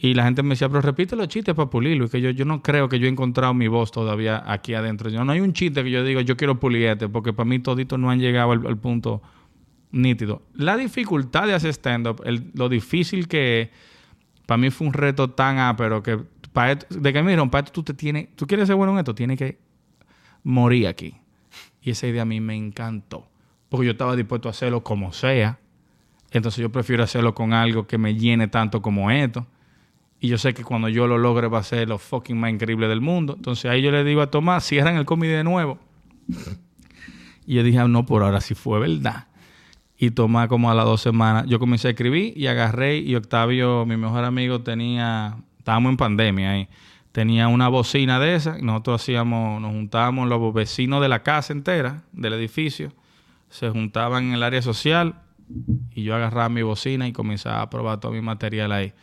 [0.00, 2.06] Y la gente me decía, pero repite los chistes para pulirlo.
[2.06, 5.10] Y que yo, yo no creo que yo he encontrado mi voz todavía aquí adentro.
[5.10, 7.98] No hay un chiste que yo diga, yo quiero pulir este, porque para mí toditos
[7.98, 9.22] no han llegado al, punto
[9.90, 10.42] nítido.
[10.54, 12.22] La dificultad de hacer stand-up,
[12.54, 13.68] lo difícil que es,
[14.46, 16.20] para mí fue un reto tan ápero que
[16.54, 19.38] de que mira, para esto tú te tienes, tú quieres ser bueno en esto, tienes
[19.38, 19.58] que
[20.42, 21.14] morir aquí.
[21.82, 23.28] Y esa idea a mí me encantó,
[23.68, 25.58] porque yo estaba dispuesto a hacerlo como sea.
[26.30, 29.46] Entonces yo prefiero hacerlo con algo que me llene tanto como esto.
[30.20, 32.88] Y yo sé que cuando yo lo logre va a ser lo fucking más increíble
[32.88, 33.34] del mundo.
[33.36, 35.78] Entonces ahí yo le digo a Tomás, cierran el comedy de nuevo.
[37.46, 39.28] Y yo dije, ah, no, por ahora sí fue verdad.
[39.96, 43.86] Y Tomás como a las dos semanas, yo comencé a escribir y agarré y Octavio,
[43.86, 45.38] mi mejor amigo, tenía,
[45.68, 46.68] estábamos en pandemia ahí,
[47.12, 51.52] tenía una bocina de esa y nosotros hacíamos, nos juntábamos los vecinos de la casa
[51.52, 52.90] entera, del edificio,
[53.50, 55.16] se juntaban en el área social
[55.94, 58.94] y yo agarraba mi bocina y comenzaba a probar todo mi material ahí.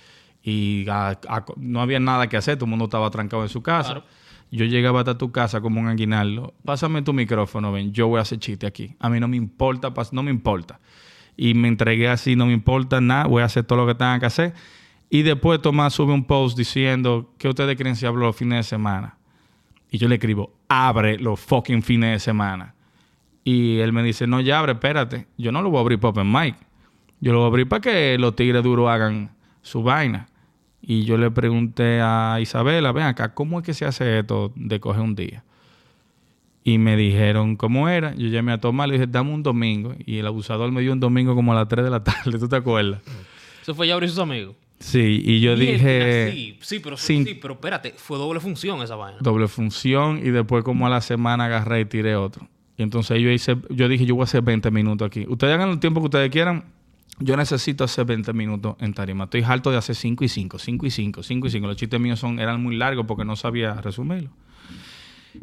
[0.42, 3.62] Y a- a- no había nada que hacer, todo el mundo estaba trancado en su
[3.62, 3.92] casa.
[3.94, 4.06] Claro.
[4.52, 6.54] Yo llegaba hasta tu casa como un aguinaldo.
[6.64, 7.92] Pásame tu micrófono, ven.
[7.94, 8.96] Yo voy a hacer chiste aquí.
[9.00, 10.80] A mí no me importa, no me importa.
[11.36, 13.26] Y me entregué así, no me importa nada.
[13.26, 14.54] Voy a hacer todo lo que tenga que hacer.
[15.10, 18.64] Y después Tomás sube un post diciendo que ustedes creen si hablo los fines de
[18.64, 19.18] semana.
[19.92, 22.76] Y yo le escribo, abre los fucking fines de semana.
[23.44, 25.28] Y él me dice, no, ya abre, espérate.
[25.38, 26.56] Yo no lo voy a abrir para Open Mic.
[27.22, 29.32] Yo lo voy a abrir para que los tigres duros hagan
[29.62, 30.28] su vaina.
[30.82, 34.80] Y yo le pregunté a Isabela, ven acá, ¿cómo es que se hace esto de
[34.80, 35.44] coger un día?
[36.64, 38.16] Y me dijeron cómo era.
[38.16, 39.94] Yo llamé a Tomás, le dije, dame un domingo.
[40.06, 42.50] Y el abusador me dio un domingo como a las 3 de la tarde, ¿tú
[42.50, 43.02] te acuerdas?
[43.62, 44.56] Eso fue ya abrir sus amigos.
[44.80, 48.96] Sí, y yo dije Sí, sí, pero, sin- sí, pero espérate, fue doble función esa
[48.96, 49.18] vaina.
[49.22, 52.48] doble función y después como a la semana agarré y tiré otro.
[52.78, 55.26] Y entonces yo hice, yo dije, yo voy a hacer 20 minutos aquí.
[55.30, 56.66] Ustedes hagan el tiempo que ustedes quieran.
[57.20, 59.24] Yo necesito hacer 20 minutos en tarima.
[59.24, 61.68] Estoy harto de hacer 5 y 5, 5 y 5, 5 y 5.
[61.68, 64.30] Los chistes míos son, eran muy largos porque no sabía resumirlo.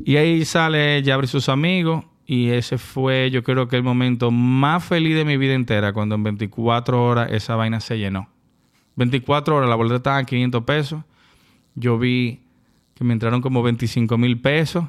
[0.04, 2.04] Y ahí sale Jabri y sus amigos.
[2.26, 6.14] Y ese fue, yo creo que el momento más feliz de mi vida entera, cuando
[6.14, 8.28] en 24 horas esa vaina se llenó.
[8.96, 11.02] 24 horas, la boleta estaba en 500 pesos.
[11.74, 12.40] Yo vi
[12.94, 14.84] que me entraron como 25 mil pesos.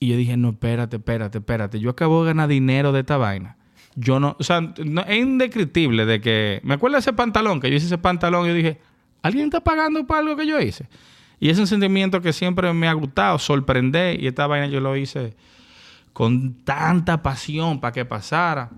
[0.00, 1.80] Y yo dije, no, espérate, espérate, espérate.
[1.80, 3.56] Yo acabo de ganar dinero de esta vaina.
[3.96, 4.74] Yo no, o sea,
[5.08, 6.60] es indescriptible de que...
[6.62, 8.80] Me acuerdo de ese pantalón, que yo hice ese pantalón y yo dije,
[9.22, 10.88] ¿alguien está pagando para algo que yo hice?
[11.40, 14.22] Y es un sentimiento que siempre me ha gustado, sorprender.
[14.22, 15.34] Y esta vaina yo lo hice
[16.12, 18.70] con tanta pasión para que pasara.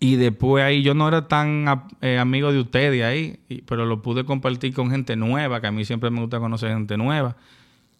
[0.00, 1.66] Y después ahí yo no era tan
[2.00, 5.84] eh, amigo de ustedes ahí, pero lo pude compartir con gente nueva, que a mí
[5.84, 7.36] siempre me gusta conocer gente nueva.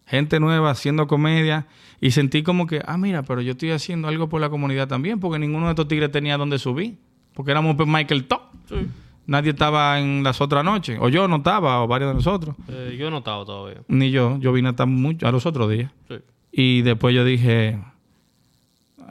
[0.05, 1.67] Gente nueva haciendo comedia
[1.99, 5.19] y sentí como que, ah, mira, pero yo estoy haciendo algo por la comunidad también,
[5.19, 6.97] porque ninguno de estos tigres tenía donde subir,
[7.33, 8.41] porque éramos Michael Top.
[9.27, 12.55] Nadie estaba en las otras noches, o yo no estaba, o varios de nosotros.
[12.69, 13.81] Eh, yo no estaba todavía.
[13.87, 15.91] Ni yo, yo vine hasta mucho, a los otros días.
[16.51, 17.77] Y después yo dije,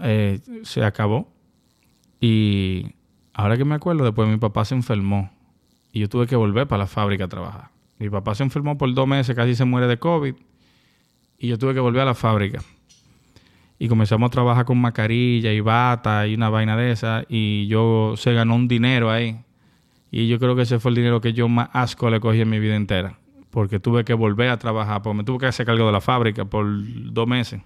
[0.00, 1.37] eh, se acabó
[2.20, 2.86] y
[3.32, 5.30] ahora que me acuerdo, después mi papá se enfermó
[5.92, 7.70] y yo tuve que volver para la fábrica a trabajar.
[7.98, 10.34] Mi papá se enfermó por dos meses, casi se muere de COVID
[11.38, 12.62] y yo tuve que volver a la fábrica.
[13.78, 18.14] Y comenzamos a trabajar con mascarilla y bata y una vaina de esa y yo
[18.16, 19.40] se ganó un dinero ahí.
[20.10, 22.50] Y yo creo que ese fue el dinero que yo más asco le cogí en
[22.50, 23.18] mi vida entera.
[23.50, 26.44] Porque tuve que volver a trabajar, porque me tuve que hacer cargo de la fábrica
[26.44, 26.66] por
[27.12, 27.60] dos meses.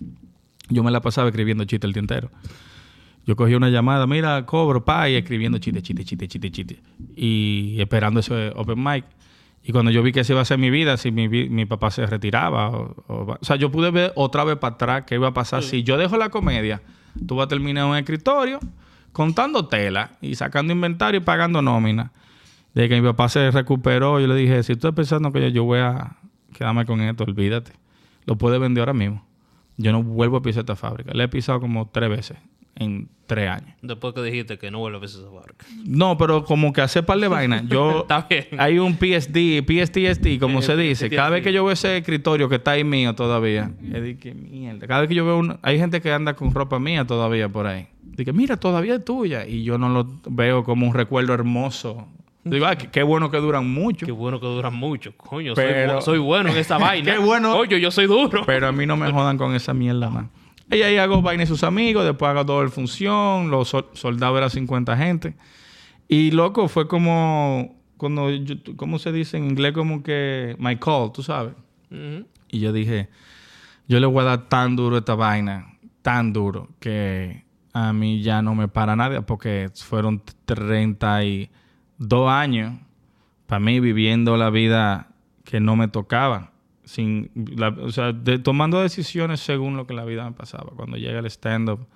[0.68, 2.30] Yo me la pasaba escribiendo chistes el día entero.
[3.24, 6.82] Yo cogí una llamada, mira, cobro, pa, y escribiendo chiste, chiste, chiste, chiste, chiste.
[7.14, 9.04] Y esperando ese open mic.
[9.62, 11.92] Y cuando yo vi que esa iba a ser mi vida, si mi, mi papá
[11.92, 12.70] se retiraba.
[12.70, 15.62] O, o, sea, yo pude ver otra vez para atrás qué iba a pasar.
[15.62, 16.82] Si yo dejo la comedia,
[17.26, 18.58] tú vas a terminar en un escritorio
[19.12, 22.10] contando tela y sacando inventario y pagando nómina.
[22.74, 25.48] De que mi papá se recuperó, yo le dije, si tú estás pensando que yo,
[25.48, 26.16] yo voy a
[26.54, 27.72] quedarme con esto, olvídate.
[28.24, 29.24] Lo puedes vender ahora mismo.
[29.76, 31.12] Yo no vuelvo a pisar esta fábrica.
[31.12, 32.38] Le he pisado como tres veces
[32.76, 33.74] en tres años.
[33.80, 35.66] Después que dijiste que no vuelve a pisar esa fábrica.
[35.86, 37.66] No, pero como que hace par de vainas.
[37.68, 38.46] Yo, Está bien.
[38.58, 41.08] Hay un PSD, PSTSD, como se dice.
[41.08, 44.34] Cada vez que yo veo ese escritorio que está ahí mío todavía, es de que
[44.34, 44.86] mierda.
[44.86, 45.58] Cada vez que yo veo un...
[45.62, 47.86] Hay gente que anda con ropa mía todavía por ahí.
[48.02, 49.46] Dice, mira, todavía es tuya.
[49.46, 52.08] Y yo no lo veo como un recuerdo hermoso.
[52.44, 54.04] Digo, ah, qué, bueno que duran mucho.
[54.04, 55.12] Qué bueno que duran mucho.
[55.16, 57.12] Coño, Pero- soy, soy bueno en esa vaina.
[57.12, 57.54] Qué bueno.
[57.56, 58.42] Coño, yo soy duro.
[58.44, 60.28] Pero a mí no me jodan con esa mierda, man.
[60.70, 64.36] Y ahí hago vaina y sus amigos, después hago todo el función, los sol- soldados
[64.38, 65.34] eran 50 gente.
[66.08, 69.72] Y loco, fue como, cuando, yo- ¿cómo se dice en inglés?
[69.72, 71.54] Como que, my call, tú sabes.
[72.48, 73.08] Y yo dije,
[73.88, 77.44] yo le voy a dar tan duro esta vaina, tan duro, que
[77.74, 82.74] a mí ya no me para nadie, porque fueron 32 años
[83.46, 85.08] para mí viviendo la vida
[85.44, 86.51] que no me tocaba.
[86.92, 90.72] Sin, la- o sea, de- tomando decisiones según lo que la vida me pasaba.
[90.76, 91.86] Cuando llega el stand-up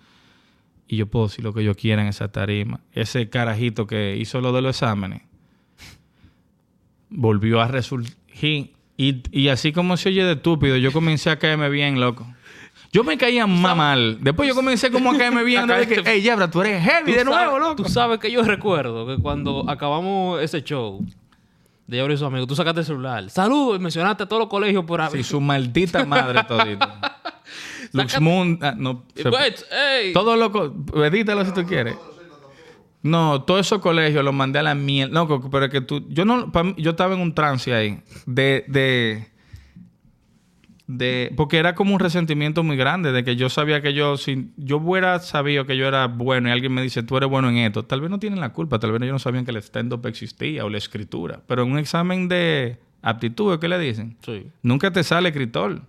[0.89, 2.81] y yo puedo decir lo que yo quiera en esa tarima.
[2.93, 5.21] Ese carajito que hizo lo de los exámenes
[7.11, 8.73] volvió a resurgir.
[8.97, 12.27] Y, y así como se oye de estúpido, yo comencé a caerme bien, loco.
[12.93, 14.19] Yo me caía más mal.
[14.23, 15.67] Después yo comencé como a caerme bien.
[15.67, 17.83] De que, hey, Yabra, tú eres heavy Tú de nuevo, sabes- loco.
[17.83, 21.05] Tú sabes que yo recuerdo que cuando acabamos ese show
[21.87, 23.31] de Yabra y sus amigos, tú sacaste el celular.
[23.31, 25.11] Saludos y mencionaste a todos los colegios por ahí.
[25.13, 26.87] Sí, su maldita madre todito.
[27.93, 30.13] Lux Moon, ah, no, se- Pues, ey.
[30.13, 30.75] todo loco,
[31.05, 31.97] edítalo si tú quieres.
[33.03, 35.15] No, todos esos colegios los mandé a la mierda.
[35.15, 38.65] No, pero es que tú, yo no, mí- yo estaba en un trance ahí de,
[38.67, 39.29] de,
[40.87, 44.51] de, porque era como un resentimiento muy grande de que yo sabía que yo, si
[44.57, 47.57] yo hubiera sabido que yo era bueno y alguien me dice, tú eres bueno en
[47.59, 50.07] esto, tal vez no tienen la culpa, tal vez ellos no sabían que el stand-up
[50.07, 54.17] existía o la escritura, pero en un examen de aptitud, ¿qué le dicen?
[54.25, 54.47] Sí.
[54.63, 55.83] Nunca te sale escritor.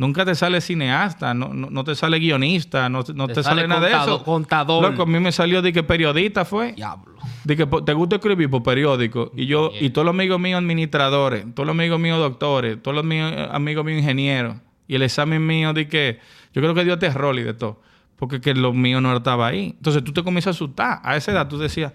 [0.00, 3.62] Nunca te sale cineasta, no, no, no te sale guionista, no, no te, Te sale,
[3.62, 4.24] sale nada de eso.
[4.24, 4.82] contador.
[4.82, 6.72] Loco, a mí me salió de que periodista fue.
[6.72, 7.16] Diablo.
[7.44, 9.30] De que te gusta escribir por periódico.
[9.36, 13.04] Y yo, y todos los amigos míos administradores, todos los amigos míos doctores, todos los
[13.04, 14.56] míos, eh, amigos míos ingenieros.
[14.88, 16.18] Y el examen mío de que
[16.54, 17.82] yo creo que dio terror y de todo.
[18.16, 19.74] Porque que lo mío no estaba ahí.
[19.76, 21.00] Entonces tú te comienzas a asustar.
[21.02, 21.92] A esa edad tú decías,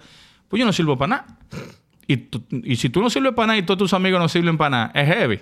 [0.47, 1.25] pues yo no sirvo para nada.
[2.05, 4.57] Y, tú- y si tú no sirves para nada y todos tus amigos no sirven
[4.57, 5.39] para nada, es heavy.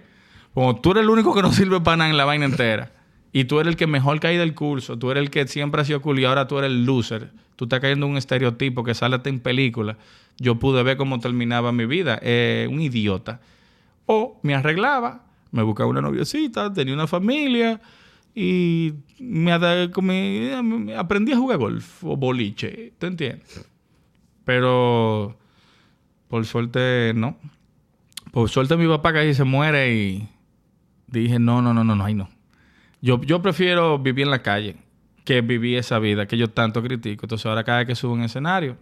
[0.54, 2.91] Como tú eres el único que no sirve para nada en la vaina entera.
[3.32, 4.97] Y tú eres el que mejor cae del curso.
[4.99, 7.32] Tú eres el que siempre ha sido cool y ahora tú eres el loser.
[7.56, 9.97] Tú estás cayendo en un estereotipo que sale hasta en película.
[10.38, 12.20] Yo pude ver cómo terminaba mi vida.
[12.22, 13.41] Eh, un idiota.
[14.06, 17.82] O me arreglaba, me buscaba una noviecita, tenía una familia
[18.36, 19.58] y me,
[20.62, 22.93] me- aprendí a jugar golf o boliche.
[22.99, 23.66] ¿Te entiendes?
[24.45, 25.36] Pero
[26.28, 27.38] por suerte no.
[28.32, 30.28] Por suerte mi papá casi se muere y
[31.20, 32.30] dije, no, no, no, no, no, ahí no.
[33.01, 34.78] Yo, yo prefiero vivir en la calle
[35.26, 37.26] que vivir esa vida que yo tanto critico.
[37.26, 38.78] Entonces ahora cada vez que subo un escenario,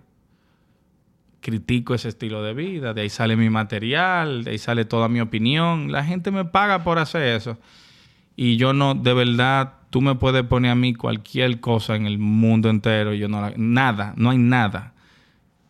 [1.39, 2.93] critico ese estilo de vida.
[2.93, 5.91] De ahí sale mi material, de ahí sale toda mi opinión.
[5.91, 7.57] La gente me paga por hacer eso.
[8.35, 12.17] Y yo no, de verdad, tú me puedes poner a mí cualquier cosa en el
[12.17, 13.13] mundo entero.
[13.13, 14.93] Yo no la- nada, no hay nada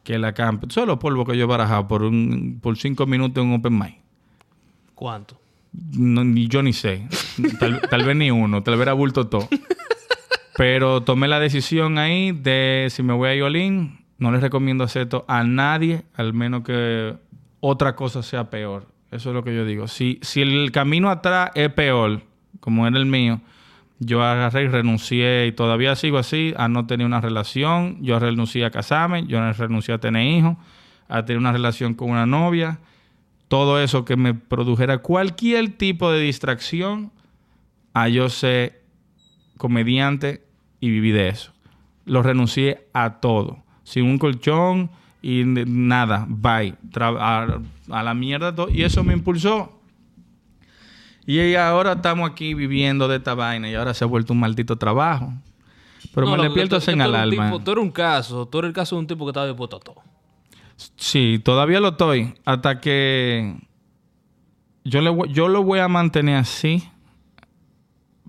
[0.03, 0.67] que la campe.
[0.69, 3.97] Solo polvo que yo he barajado por, un, por cinco minutos en un open mic.
[4.95, 5.40] ¿Cuánto?
[5.73, 7.07] No, yo ni sé.
[7.89, 9.47] Tal, vez ni uno, tal vez era bulto todo.
[10.57, 15.03] Pero tomé la decisión ahí de si me voy a Yolín, no les recomiendo hacer
[15.03, 17.15] esto a nadie, al menos que
[17.59, 18.87] otra cosa sea peor.
[19.11, 19.87] Eso es lo que yo digo.
[19.87, 22.21] Si, si el camino atrás es peor,
[22.59, 23.41] como era el mío,
[23.99, 27.97] yo agarré y renuncié y todavía sigo así a no tener una relación.
[28.01, 30.57] Yo renuncié a casarme, yo renuncié a tener hijos,
[31.07, 32.79] a tener una relación con una novia.
[33.51, 37.11] Todo eso que me produjera cualquier tipo de distracción
[37.93, 38.81] a yo ser
[39.57, 40.41] comediante
[40.79, 41.51] y viví de eso.
[42.05, 43.61] Lo renuncié a todo.
[43.83, 44.89] Sin un colchón
[45.21, 46.25] y nada.
[46.29, 46.75] Bye.
[46.99, 48.69] A, a la mierda todo.
[48.69, 49.77] Y eso me impulsó.
[51.27, 54.77] Y ahora estamos aquí viviendo de esta vaina y ahora se ha vuelto un maldito
[54.77, 55.33] trabajo.
[56.15, 57.45] Pero No, me tú- tú en el alma.
[57.51, 59.75] tipo- tú eres un caso, tú eres el caso de un tipo que estaba dispuesto
[59.77, 59.95] a todo.
[60.95, 62.33] Sí, todavía lo estoy.
[62.45, 63.55] Hasta que
[64.83, 66.83] yo, le, yo lo voy a mantener así.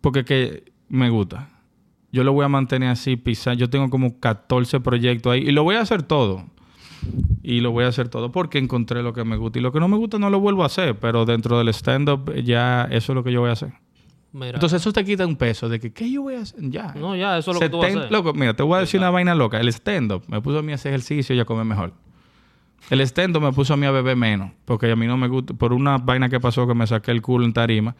[0.00, 1.48] Porque que me gusta.
[2.10, 3.56] Yo lo voy a mantener así, pisar.
[3.56, 5.40] Yo tengo como 14 proyectos ahí.
[5.40, 6.44] Y lo voy a hacer todo.
[7.42, 9.58] Y lo voy a hacer todo porque encontré lo que me gusta.
[9.58, 10.98] Y lo que no me gusta no lo vuelvo a hacer.
[10.98, 13.72] Pero dentro del stand-up ya eso es lo que yo voy a hacer.
[14.32, 14.52] Mira.
[14.54, 16.58] Entonces eso te quita un peso de que, ¿qué yo voy a hacer?
[16.70, 16.94] Ya.
[16.94, 18.12] no, ya, eso es lo que tú vas a 70 hacer.
[18.12, 19.60] Loco, mira, te voy a decir una vaina loca.
[19.60, 21.92] El stand-up me puso a mí a hacer ejercicio y a comer mejor.
[22.90, 24.50] El stand-up me puso a mí a beber menos.
[24.64, 25.54] Porque a mí no me gusta.
[25.54, 27.94] Por una vaina que pasó que me saqué el culo en tarima,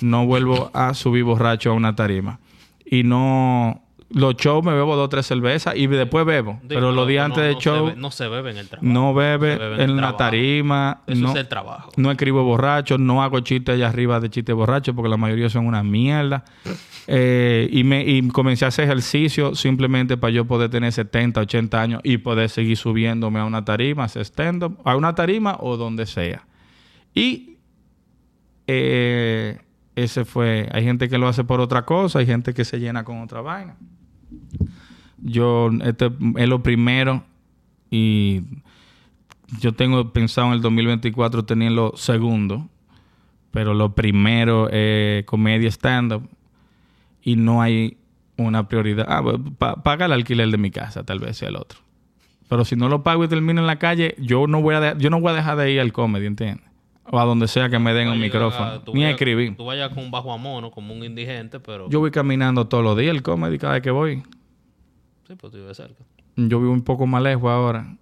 [0.00, 2.40] no vuelvo a subir borracho a una tarima.
[2.84, 3.83] Y no.
[4.14, 6.52] Los shows me bebo dos o tres cervezas y después bebo.
[6.62, 8.56] Digo, Pero los días no, antes del no se show be- no se bebe en
[8.58, 8.86] el trabajo.
[8.92, 10.16] no bebe en en, la trabajo.
[10.16, 11.00] tarima.
[11.06, 11.90] Eso no, es el trabajo.
[11.96, 15.66] no escribo borracho, no hago chistes allá arriba de chistes borrachos porque la mayoría son
[15.66, 16.44] una mierda.
[17.06, 21.82] Eh, y, me, y comencé a hacer ejercicio simplemente para yo poder tener 70, 80
[21.82, 26.06] años y poder seguir subiéndome a una tarima, hacer stand-up, a una tarima o donde
[26.06, 26.46] sea.
[27.14, 27.58] Y
[28.66, 29.58] eh,
[29.96, 30.68] ese fue.
[30.72, 33.40] Hay gente que lo hace por otra cosa, hay gente que se llena con otra
[33.40, 33.76] vaina.
[35.22, 37.24] Yo, este es lo primero
[37.90, 38.42] y
[39.60, 42.68] yo tengo pensado en el 2024 tener lo segundo,
[43.50, 46.28] pero lo primero es comedia stand-up
[47.22, 47.96] y no hay
[48.36, 49.06] una prioridad.
[49.08, 49.22] Ah,
[49.58, 51.78] pa- paga el alquiler de mi casa, tal vez sea el otro.
[52.48, 55.08] Pero si no lo pago y termino en la calle, yo no voy a, yo
[55.08, 56.66] no voy a dejar de ir al comedy, ¿entiendes?
[57.10, 58.80] O a donde sea que me den un micrófono.
[58.80, 59.56] tú Ni a escribir.
[59.56, 61.88] Tú vayas con un bajo a mono, como un indigente, pero...
[61.90, 64.22] Yo voy caminando todos los días al comedy cada vez que voy.
[65.26, 66.02] Sí, pues tú vives cerca.
[66.36, 67.96] Yo vivo un poco más lejos ahora.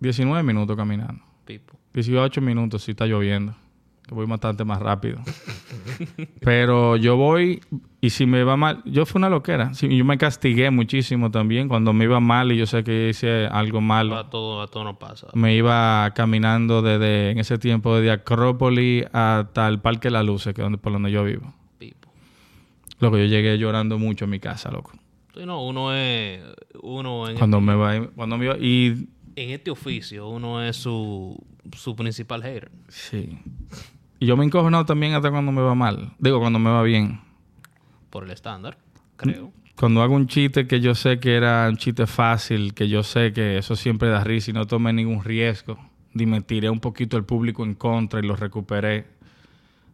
[0.00, 1.22] 19 minutos caminando.
[1.44, 1.74] Pipo.
[1.94, 3.54] 18 minutos si está lloviendo.
[4.08, 5.20] Que voy bastante más rápido.
[6.40, 7.60] Pero yo voy
[8.00, 9.70] y si me va mal, yo fue una loquera.
[9.72, 13.82] Yo me castigué muchísimo también cuando me iba mal y yo sé que hice algo
[13.82, 14.16] malo.
[14.16, 15.26] A todo, a todo no pasa.
[15.34, 20.62] Me iba caminando desde en ese tiempo desde Acrópolis hasta el Parque La Luce, que
[20.62, 21.52] es donde, por donde yo vivo.
[21.76, 22.08] Pipo.
[23.00, 24.92] Loco, yo llegué llorando mucho a mi casa, loco.
[25.34, 26.40] Sí, no, uno es...
[26.82, 31.36] Uno en, Cuando me va, cuando me iba, y en este oficio, uno es su,
[31.76, 32.70] su principal hater.
[32.88, 33.38] sí.
[34.20, 36.12] Y yo me encojonado también hasta cuando me va mal.
[36.18, 37.20] Digo, cuando me va bien.
[38.10, 38.78] Por el estándar,
[39.16, 39.52] creo.
[39.76, 43.32] Cuando hago un chiste que yo sé que era un chiste fácil, que yo sé
[43.32, 45.78] que eso siempre da risa y no tomé ningún riesgo,
[46.14, 49.06] y me tiré un poquito el público en contra y lo recuperé.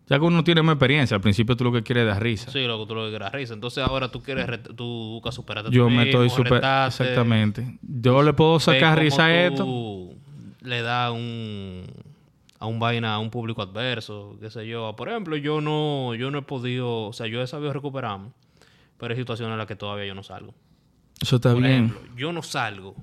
[0.07, 2.51] Ya que uno tiene más experiencia, al principio tú lo que quieres es dar risa.
[2.51, 3.55] Sí, lo que tú lo que quieras risa.
[3.55, 4.47] Entonces ahora tú quieres...
[4.77, 7.79] Tú buscas superarte yo me mismo, estoy retarte, Exactamente.
[7.83, 10.11] Yo le puedo sacar risa a esto.
[10.61, 11.85] Le da un...
[12.65, 14.95] A un vaina, a un público adverso, qué sé yo.
[14.97, 17.03] Por ejemplo, yo no, yo no he podido...
[17.09, 18.31] O sea, yo he sabido recuperarme.
[18.97, 20.55] Pero hay situaciones en las que todavía yo no salgo.
[21.21, 21.73] Eso está Por bien.
[21.87, 22.95] ejemplo, yo no salgo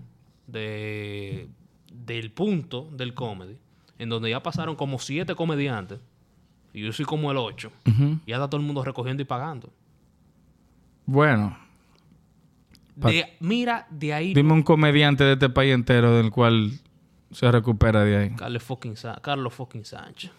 [0.48, 1.48] de,
[1.94, 3.58] del punto del comedy,
[4.00, 6.00] en donde ya pasaron como siete comediantes,
[6.74, 9.70] y yo soy como el ocho, y ya está todo el mundo recogiendo y pagando.
[11.06, 11.58] Bueno,
[12.96, 14.34] De- mira, de ahí...
[14.34, 16.72] dime un comediante de este país entero del cual
[17.32, 18.30] se recupera de ahí.
[18.36, 20.32] Carlos fucking, Sa- Carlos fucking Sánchez.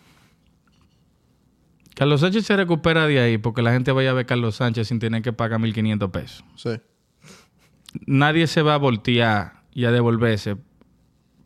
[1.94, 4.88] Carlos Sánchez se recupera de ahí porque la gente vaya a ver a Carlos Sánchez
[4.88, 6.44] sin tener que pagar 1.500 pesos.
[6.56, 6.70] Sí.
[8.06, 10.56] nadie se va a voltear y a devolverse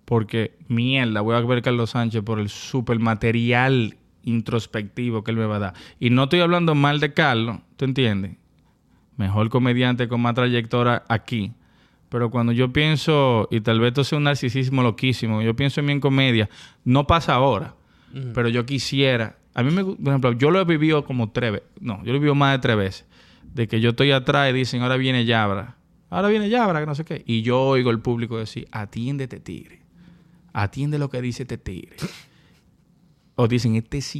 [0.04, 5.36] porque mierda, voy a ver a Carlos Sánchez por el super material introspectivo que él
[5.36, 5.74] me va a dar.
[5.98, 8.36] Y no estoy hablando mal de Carlos, ¿tú entiendes?
[9.16, 11.52] Mejor comediante con más trayectoria aquí.
[12.16, 15.86] Pero cuando yo pienso, y tal vez esto sea un narcisismo loquísimo, yo pienso en
[15.86, 16.48] mí en comedia,
[16.82, 17.74] no pasa ahora,
[18.32, 19.36] pero yo quisiera.
[19.52, 21.68] A mí, me, por ejemplo, yo lo he vivido como tres veces.
[21.78, 23.06] No, yo lo he vivido más de tres veces.
[23.52, 25.76] De que yo estoy atrás y dicen, ahora viene Yabra.
[26.08, 27.22] Ahora viene Yabra, que no sé qué.
[27.26, 29.82] Y yo oigo al público decir, atiéndete, tigre.
[30.54, 31.96] Atiende lo que dice este tigre.
[33.34, 34.16] o dicen, este es...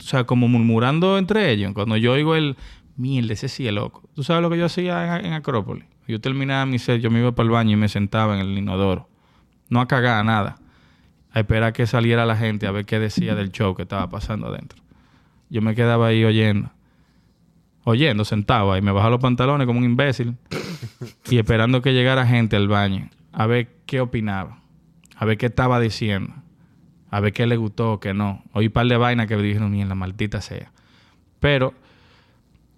[0.00, 1.74] O sea, como murmurando entre ellos.
[1.74, 2.56] Cuando yo oigo el,
[2.96, 4.02] mierda, ese loco.
[4.16, 5.84] ¿Tú sabes lo que yo hacía en, en Acrópolis?
[6.06, 8.56] Yo terminaba mi set, yo me iba para el baño y me sentaba en el
[8.56, 9.08] inodoro.
[9.68, 10.58] No a cagar, nada.
[11.32, 14.46] A esperar que saliera la gente a ver qué decía del show que estaba pasando
[14.46, 14.80] adentro.
[15.50, 16.70] Yo me quedaba ahí oyendo.
[17.84, 18.82] Oyendo, sentado ahí.
[18.82, 20.36] Me bajaba los pantalones como un imbécil.
[21.30, 23.10] y esperando que llegara gente al baño.
[23.32, 24.60] A ver qué opinaba.
[25.16, 26.34] A ver qué estaba diciendo.
[27.10, 28.42] A ver qué le gustó o qué no.
[28.52, 30.72] Oí un par de vainas que me dijeron, mierda, maldita sea.
[31.40, 31.74] Pero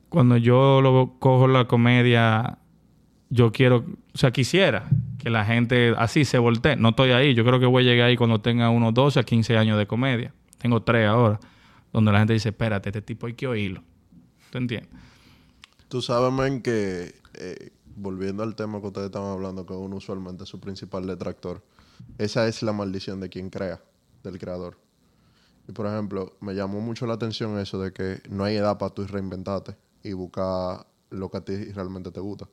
[0.08, 2.58] cuando yo lo cojo la comedia,
[3.30, 6.76] yo quiero, o sea, quisiera que la gente así se voltee.
[6.76, 7.34] No estoy ahí.
[7.34, 9.86] Yo creo que voy a llegar ahí cuando tenga unos 12 a 15 años de
[9.86, 10.32] comedia.
[10.58, 11.38] Tengo tres ahora.
[11.92, 13.82] Donde la gente dice, espérate, este tipo hay que oírlo.
[14.50, 14.90] ¿Tú entiendes?
[15.88, 20.44] Tú sabes, man, que eh, volviendo al tema que ustedes estaban hablando, que uno usualmente
[20.44, 21.62] es su principal detractor,
[22.18, 23.82] esa es la maldición de quien crea,
[24.22, 24.78] del creador.
[25.66, 28.94] Y por ejemplo, me llamó mucho la atención eso de que no hay edad para
[28.94, 32.48] tú reinventarte y buscar lo que a ti realmente te gusta.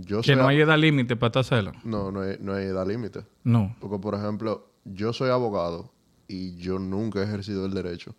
[0.00, 1.72] Yo Que soy no hay edad límite para hacerlo.
[1.84, 3.24] no, no hay, no hay edad límite.
[3.44, 3.74] No.
[3.80, 5.92] Porque, por ejemplo, yo soy abogado
[6.28, 8.14] y yo nunca he ejercido el derecho.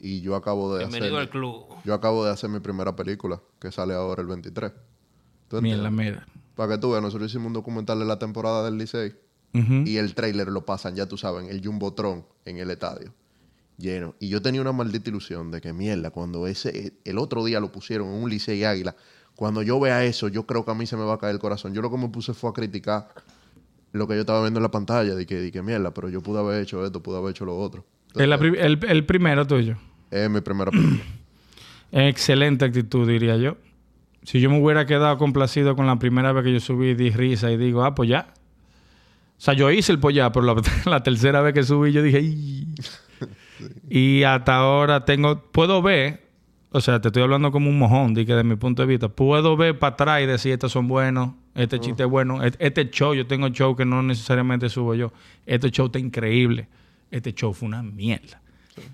[0.00, 1.22] Y yo acabo de Bienvenido hacer...
[1.28, 1.64] al club.
[1.84, 4.70] Yo acabo de hacer mi primera película, que sale ahora el 23.
[5.48, 6.14] ¿Tú Mierda, entiendes?
[6.22, 6.26] mira.
[6.54, 9.14] Para que tú veas, nosotros hicimos un documental de la temporada del Licey
[9.52, 13.12] y el trailer lo pasan, ya tú sabes, el Jumbotron en el estadio.
[13.76, 14.14] Lleno.
[14.20, 17.72] Y yo tenía una maldita ilusión de que mierda, cuando ese, el otro día lo
[17.72, 18.94] pusieron en un Licey Águila,
[19.38, 21.38] cuando yo vea eso, yo creo que a mí se me va a caer el
[21.38, 21.72] corazón.
[21.72, 23.06] Yo lo que me puse fue a criticar
[23.92, 26.20] lo que yo estaba viendo en la pantalla, de que, de que mierda, pero yo
[26.20, 27.84] pude haber hecho esto, pude haber hecho lo otro.
[28.16, 29.76] Es la pri- el, el primero tuyo.
[30.10, 31.04] Es mi primera película.
[31.92, 33.56] Excelente actitud, diría yo.
[34.24, 37.50] Si yo me hubiera quedado complacido con la primera vez que yo subí, di risa
[37.52, 38.34] y digo, ah, pues ya.
[39.38, 40.60] O sea, yo hice el pues ya, pero la,
[40.90, 42.74] la tercera vez que subí yo dije, "Ih".
[43.88, 46.27] Y hasta ahora tengo, puedo ver,
[46.70, 49.08] o sea, te estoy hablando como un mojón, di que de mi punto de vista,
[49.08, 52.90] puedo ver para atrás y decir, estos son buenos, este chiste es bueno, este, este
[52.90, 55.12] show, yo tengo show que no necesariamente subo yo,
[55.46, 56.68] este show está increíble,
[57.10, 58.40] este show fue una mierda.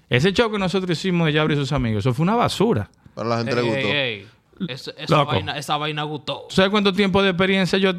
[0.09, 2.91] Ese show que nosotros hicimos de Yabri y sus amigos, eso fue una basura.
[3.15, 3.79] Para la gente le gustó.
[3.79, 4.27] ey, ey.
[4.69, 5.33] Esa, esa Loco.
[5.33, 6.47] vaina, esa vaina gustó.
[6.49, 7.93] ¿Sabes cuánto tiempo de experiencia yo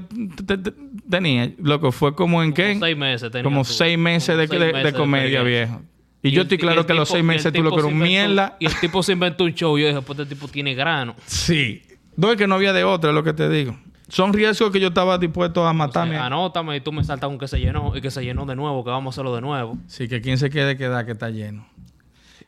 [0.47, 0.73] te- te-
[1.09, 1.51] tenía?
[1.61, 2.69] Loco, fue como en qué?
[2.73, 3.71] Como seis meses tenía Como tú.
[3.73, 5.81] seis meses de, Como de- seis de de comedia, viejo.
[6.29, 7.87] Y, yo el estoy claro que los tipo- seis y meses tú lo que era
[7.87, 8.57] un mierda.
[8.59, 9.77] Y el tipo se inventó un show.
[9.77, 11.15] Yo dije, pues este tipo tiene grano.
[11.25, 11.81] Sí.
[12.17, 13.75] No es que no había de otra, es lo que te digo.
[14.07, 16.17] Son riesgos que yo estaba dispuesto a matarme.
[16.17, 18.83] Anótame y tú me saltas con que se llenó y que se llenó de nuevo,
[18.83, 19.77] que vamos a hacerlo de nuevo.
[19.87, 21.67] Sí, que quien se quede queda que está lleno.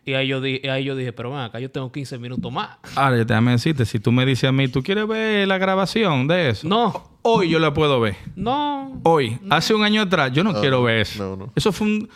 [0.06, 2.50] Y ahí yo, di- y ahí yo dije, pero ven acá, yo tengo 15 minutos
[2.50, 2.78] más.
[2.96, 6.50] Ahora, déjame decirte, si tú me dices a mí, ¿tú quieres ver la grabación de
[6.52, 6.66] eso?
[6.68, 8.16] No, Hoy yo la puedo ver.
[8.36, 9.02] no.
[9.04, 9.38] Hoy.
[9.50, 11.22] Hace un año atrás, yo no, No, quiero ver eso.
[11.24, 11.54] no, no.
[11.56, 12.10] Eso fue un...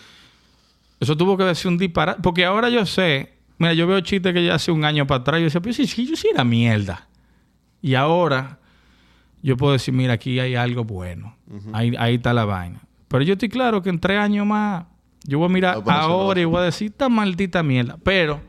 [1.02, 2.22] Eso tuvo que ser un disparate.
[2.22, 3.34] Porque ahora yo sé...
[3.58, 5.40] Mira, yo veo chistes que ya hace un año para atrás.
[5.40, 7.10] Yo decía, pues sí, sí, yo sí era mierda.
[7.82, 8.60] Y ahora
[9.42, 11.36] yo puedo decir, mira, aquí hay algo bueno.
[11.74, 12.82] ahí, ahí está la vaina.
[13.08, 14.86] Pero yo estoy claro que en tres años más...
[15.24, 16.92] Yo voy a mirar No, pero eso no va a ahora y voy a decir,
[16.92, 17.98] esta maldita mierda.
[18.04, 18.40] Pero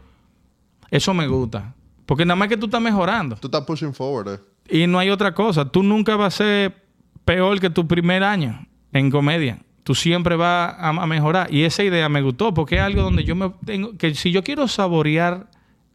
[0.91, 1.75] eso me gusta.
[2.05, 3.37] Porque nada más que tú estás mejorando.
[3.37, 4.41] Tú estás pushing forward, eh.
[4.69, 5.65] Y no hay otra cosa.
[5.65, 6.85] Tú nunca vas a ser
[7.25, 9.59] peor que tu primer año en comedia.
[9.83, 11.53] Tú siempre vas a, a mejorar.
[11.53, 13.97] Y esa idea me gustó porque es algo donde yo me tengo...
[13.97, 15.49] Que si yo quiero saborear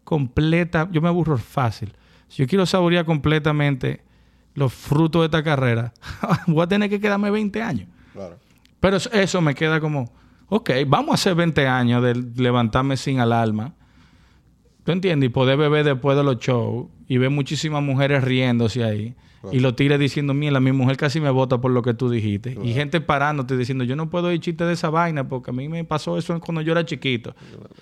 [0.04, 0.90] completa...
[0.92, 1.94] Yo me aburro fácil.
[2.28, 4.02] Si yo quiero saborear completamente
[4.54, 5.94] los frutos de esta carrera,
[6.48, 7.88] voy a tener que quedarme 20 años.
[8.14, 8.38] Claro.
[8.80, 10.12] Pero eso, eso me queda como...
[10.50, 13.74] Ok, vamos a hacer 20 años de levantarme sin alarma.
[14.84, 15.28] ¿Tú entiendes?
[15.28, 19.16] Y poder beber después de los shows y ver muchísimas mujeres riéndose ahí.
[19.52, 22.58] Y lo tires diciendo, mira, mi mujer casi me vota por lo que tú dijiste.
[22.64, 25.70] Y gente parándote diciendo, yo no puedo ir chiste de esa vaina porque a mí
[25.70, 27.36] me pasó eso cuando yo era chiquito.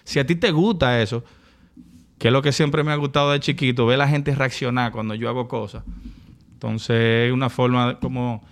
[0.04, 1.24] Si a ti te gusta eso,
[2.18, 5.16] que es lo que siempre me ha gustado de chiquito, ver la gente reaccionar cuando
[5.16, 5.84] yo hago cosas.
[6.54, 8.44] Entonces, es una forma como...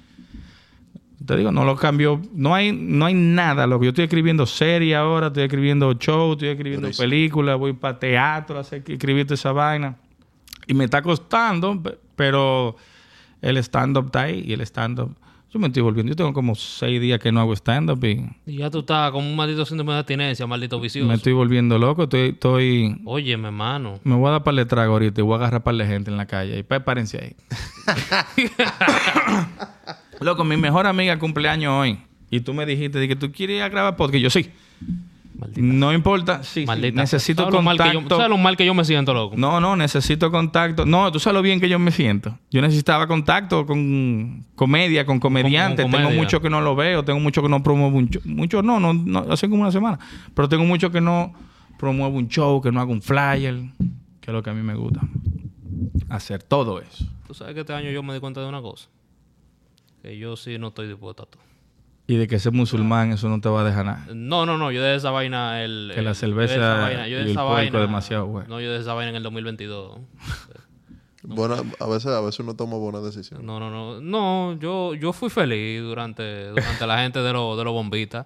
[1.25, 2.21] Te digo, no lo cambio.
[2.33, 3.65] No hay, no hay nada.
[3.65, 7.97] Lo que yo estoy escribiendo serie ahora, estoy escribiendo show, estoy escribiendo películas, voy para
[7.97, 9.95] teatro a hacer, escribir toda esa vaina.
[10.67, 12.75] Y me está costando, pe- pero
[13.43, 15.15] el stand-up está ahí y el stand-up.
[15.51, 16.09] Yo me estoy volviendo.
[16.09, 19.29] Yo tengo como seis días que no hago stand-up y Y ya tú estás como
[19.29, 21.07] un maldito síndrome de abstinencia, maldito vicioso.
[21.07, 22.03] me estoy volviendo loco.
[22.03, 23.99] Estoy, estoy Óyeme, hermano.
[24.03, 26.09] me voy a dar para el trago ahorita y voy a agarrar para la gente
[26.09, 26.57] en la calle.
[26.57, 27.35] Y prepárense ahí.
[30.21, 31.99] Loco, mi mejor amiga cumpleaños hoy.
[32.31, 34.15] Y tú me dijiste de que tú quieres ir a grabar podcast.
[34.17, 34.49] Y yo sí.
[35.43, 35.61] Maldita.
[35.61, 36.43] No importa.
[36.43, 38.15] Sí, sí, necesito ¿Sabes lo yo- contacto.
[38.15, 39.35] ¿Sabes lo mal que yo me siento, loco?
[39.37, 40.85] No, no, necesito contacto.
[40.85, 42.37] No, tú sabes lo bien que yo me siento.
[42.51, 45.83] Yo necesitaba contacto con comedia, con comediantes.
[45.83, 46.21] con tengo comedia.
[46.23, 48.21] mucho que no lo veo, tengo mucho que no promuevo un show.
[48.25, 49.99] Mucho no, no, no, hace como una semana.
[50.33, 51.33] Pero tengo mucho que no
[51.77, 53.55] promuevo un show, que no hago un flyer,
[54.21, 55.01] que es lo que a mí me gusta.
[56.09, 57.05] Hacer todo eso.
[57.27, 58.87] Tú sabes que este año yo me di cuenta de una cosa.
[60.01, 61.41] Que yo sí no estoy dispuesto a todo.
[62.05, 64.05] Y de que ser musulmán, eso no te va a dejar nada.
[64.13, 64.71] No, no, no.
[64.71, 65.91] Yo dejé esa vaina el...
[65.95, 68.27] Que la el- cerveza yo dejé esa vaina, yo y el esa puerco vaina- demasiado
[68.27, 68.49] bueno.
[68.49, 69.99] No, yo dejé esa vaina en el 2022.
[71.25, 73.45] Buena, a veces, a veces uno toma buenas decisiones.
[73.45, 74.01] No, no, no.
[74.01, 78.25] No, yo, yo fui feliz durante, durante la gente de los de los bombitas.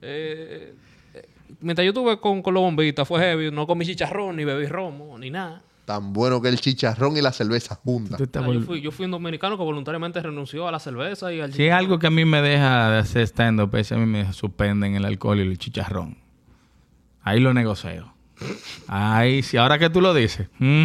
[0.00, 0.74] Eh,
[1.12, 1.28] eh,
[1.60, 3.50] mientras yo estuve con, con los bombitas, fue heavy.
[3.50, 5.60] No comí chicharrón, ni bebí romo, ni nada.
[5.88, 8.20] Tan bueno que el chicharrón y la cerveza juntas.
[8.20, 11.62] Yo, fui, yo fui un dominicano que voluntariamente renunció a la cerveza y al Si
[11.62, 14.96] hay algo que a mí me deja de hacer stand-up, es a mí me suspenden
[14.96, 16.18] el alcohol y el chicharrón.
[17.22, 18.12] Ahí lo negocio.
[18.86, 20.50] Ahí, si ahora que tú lo dices.
[20.58, 20.84] mm,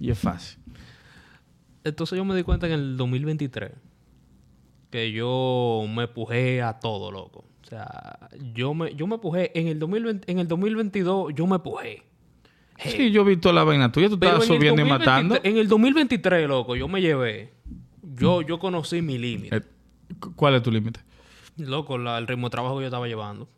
[0.00, 0.58] y es fácil.
[1.84, 3.72] Entonces yo me di cuenta en el 2023
[4.88, 7.44] que yo me pujé a todo, loco.
[7.62, 11.58] O sea, yo me, yo me pujé en el, 2020, en el 2022, yo me
[11.58, 12.10] pujé.
[12.78, 14.08] Sí, yo he visto la vaina tuya.
[14.08, 14.98] Tú Pero estabas subiendo y 2023
[15.30, 15.40] matando.
[15.48, 17.52] En el 2023, loco, yo me llevé.
[18.14, 19.56] Yo, yo conocí mi límite.
[19.56, 19.62] Eh,
[20.18, 21.00] cu- ¿Cuál es tu límite?
[21.56, 23.48] Loco, la- el ritmo de trabajo que yo estaba llevando.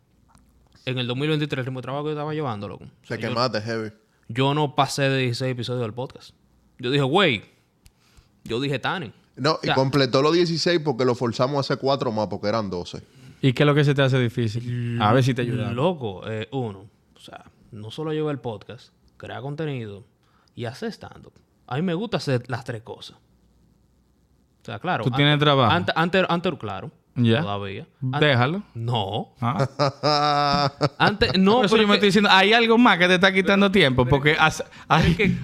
[0.85, 2.85] En el 2023, el ritmo de trabajo que yo estaba llevando, loco.
[3.03, 3.89] Se quemaste, heavy.
[4.27, 6.31] Yo no pasé de 16 episodios del podcast.
[6.79, 7.43] Yo dije, güey.
[8.43, 9.11] Yo dije, Tani.
[9.37, 13.01] No, y completó los 16 porque lo forzamos a hacer cuatro más porque eran 12.
[13.41, 14.99] ¿Y qué es lo que se te hace difícil?
[15.01, 15.71] A ver si te ayuda.
[15.73, 16.85] Loco, eh, uno,
[17.15, 20.05] o sea, no solo llevar el podcast, crear contenido
[20.55, 21.33] y hacer stand-up.
[21.67, 23.17] A mí me gusta hacer las tres cosas.
[24.61, 25.03] O sea, claro.
[25.03, 25.71] ¿Tú tienes trabajo?
[25.71, 26.91] Antes, antes, antes, claro.
[27.17, 27.39] Ya.
[27.41, 27.87] Todavía.
[28.03, 28.63] Antes- Déjalo.
[28.73, 29.29] no.
[29.39, 30.69] Ah.
[30.97, 31.57] Antes, no.
[31.57, 33.71] Por eso pero yo me es estoy diciendo, hay algo más que te está quitando
[33.71, 34.05] tiempo.
[34.05, 34.65] Porque hace-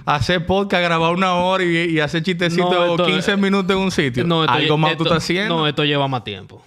[0.05, 3.91] hacer podcast, grabar una hora y, y hacer chistecitos No, esto- 15 minutos en un
[3.91, 4.25] sitio.
[4.25, 5.57] no, esto- algo más tú esto- estás haciendo.
[5.59, 6.61] No, esto lleva más tiempo.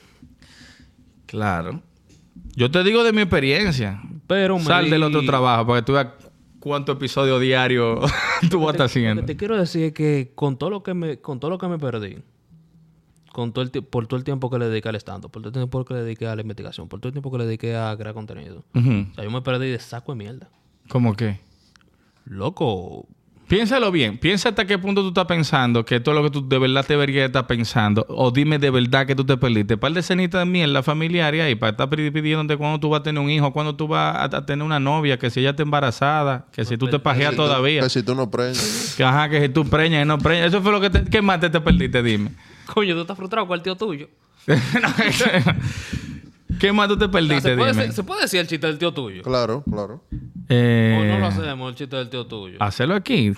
[1.27, 1.83] Claro.
[2.57, 4.01] Yo te digo de mi experiencia.
[4.27, 6.07] Pero me Sal di- del otro trabajo para que tú veas
[6.65, 8.11] cuántos episodios diarios
[8.51, 9.25] tú vas a estar Lo que haciendo.
[9.27, 11.79] te quiero decir es que con todo lo que me, con todo lo que me
[11.79, 12.17] perdí,
[13.33, 15.53] con todo el por todo el tiempo que le dediqué al stand por todo el
[15.53, 17.95] tiempo que le dediqué a la investigación, por todo el tiempo que le dediqué a
[17.99, 18.65] crear contenido.
[18.75, 20.49] O sea, yo me perdí de saco de mierda.
[20.89, 21.39] ¿Cómo qué?
[22.25, 23.07] Loco.
[23.49, 24.17] Piénsalo bien.
[24.19, 26.95] Piensa hasta qué punto tú estás pensando que todo lo que tú de verdad te
[26.95, 28.05] deberías estar pensando.
[28.09, 29.77] O dime de verdad que tú te perdiste.
[29.77, 33.23] Par de cenitas de mierda familiar y para estar pidiéndote cuándo tú vas a tener
[33.23, 36.65] un hijo, cuándo tú vas a, tener una novia, que si ella está embarazada, que
[36.65, 37.83] si tú te pajeas Si tú- todavía.
[37.83, 38.95] Que si tú no prendes.
[38.97, 40.47] Que ajá, que si tú preñas y no preñas.
[40.49, 41.05] Eso fue lo que te...
[41.05, 42.03] ¿Qué más te, te perdiste?
[42.03, 42.31] Dime.
[42.73, 44.09] Coño, tú estás frustrado con el tío tuyo.
[46.59, 47.51] ¿Qué más tú te O sea, perdiste?
[47.51, 47.83] ¿se, puede, Dime.
[47.85, 49.23] decir- se puede decir el chiste del tío tuyo?
[49.23, 50.03] Claro, claro.
[50.49, 52.57] Eh, ¿O no lo hacemos, el chiste del tío tuyo?
[52.61, 53.33] Hacerlo aquí.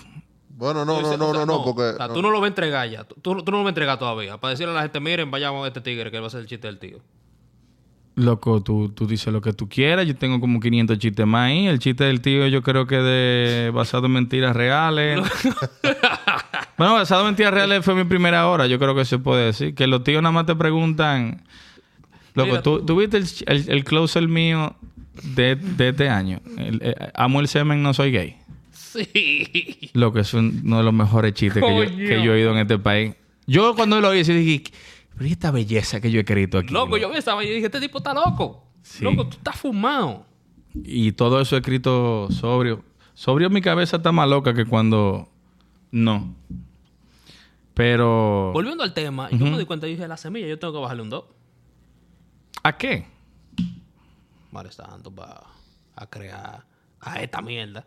[0.49, 1.81] Bueno, no, no, no, no, no, porque.
[1.83, 2.13] O sea, no.
[2.15, 3.03] tú no lo vas a entregar ya.
[3.03, 4.37] Tú, tú- tú no lo vas a entregar todavía.
[4.37, 6.47] Para decirle a la gente, miren, vayamos a este tigre que va a ser el
[6.47, 6.97] chiste del tío.
[8.15, 10.07] Loco, tú, tú dices lo que tú quieras.
[10.07, 11.67] Yo tengo como 500 chistes más ahí.
[11.67, 15.19] El chiste del tío yo creo que de basado en mentiras reales.
[16.77, 18.65] bueno, basado en mentiras reales fue mi primera hora.
[18.65, 19.75] Yo creo que se puede decir.
[19.75, 21.43] Que los tíos nada más te preguntan...
[22.33, 24.75] Loco, Mira, ¿tú, tú viste el, el, el closer mío
[25.23, 26.39] de, de este año?
[26.57, 28.37] El- eh, amo el semen, no soy gay.
[28.71, 29.89] Sí.
[29.93, 31.97] Loco, es un- uno de los mejores chistes que yo, Coño.
[31.97, 33.13] que yo he oído en este país.
[33.45, 34.63] Yo cuando lo hice dije...
[35.15, 36.71] Pero ¿y esta belleza que yo he escrito aquí.
[36.73, 38.63] Loco, yo vi esa vaina y dije, este tipo está loco.
[38.83, 39.03] Sí.
[39.03, 40.25] Loco, tú estás fumado.
[40.75, 42.83] Y todo eso escrito sobrio.
[43.15, 45.27] Sobrio mi cabeza está más loca que cuando
[45.91, 46.35] no.
[47.73, 50.79] Pero Volviendo al tema, yo me di cuenta y dije, la semilla, yo tengo que
[50.79, 51.23] bajarle un 2.
[52.63, 53.05] ¿a qué?
[54.51, 55.41] Mal tanto para
[55.95, 56.63] a crear
[57.01, 57.85] a esta mierda.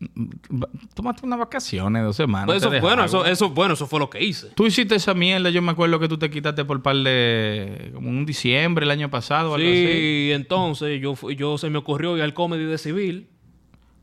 [0.00, 2.46] Va- Tómate unas vacaciones, dos semanas.
[2.46, 4.48] Pues eso, bueno, eso, eso, bueno, eso fue lo que hice.
[4.54, 7.90] Tú hiciste esa mierda, yo me acuerdo que tú te quitaste por par de...
[7.94, 9.86] como un diciembre el año pasado o algo así.
[9.86, 13.28] Sí, entonces yo, yo se me ocurrió ir al comedy de civil.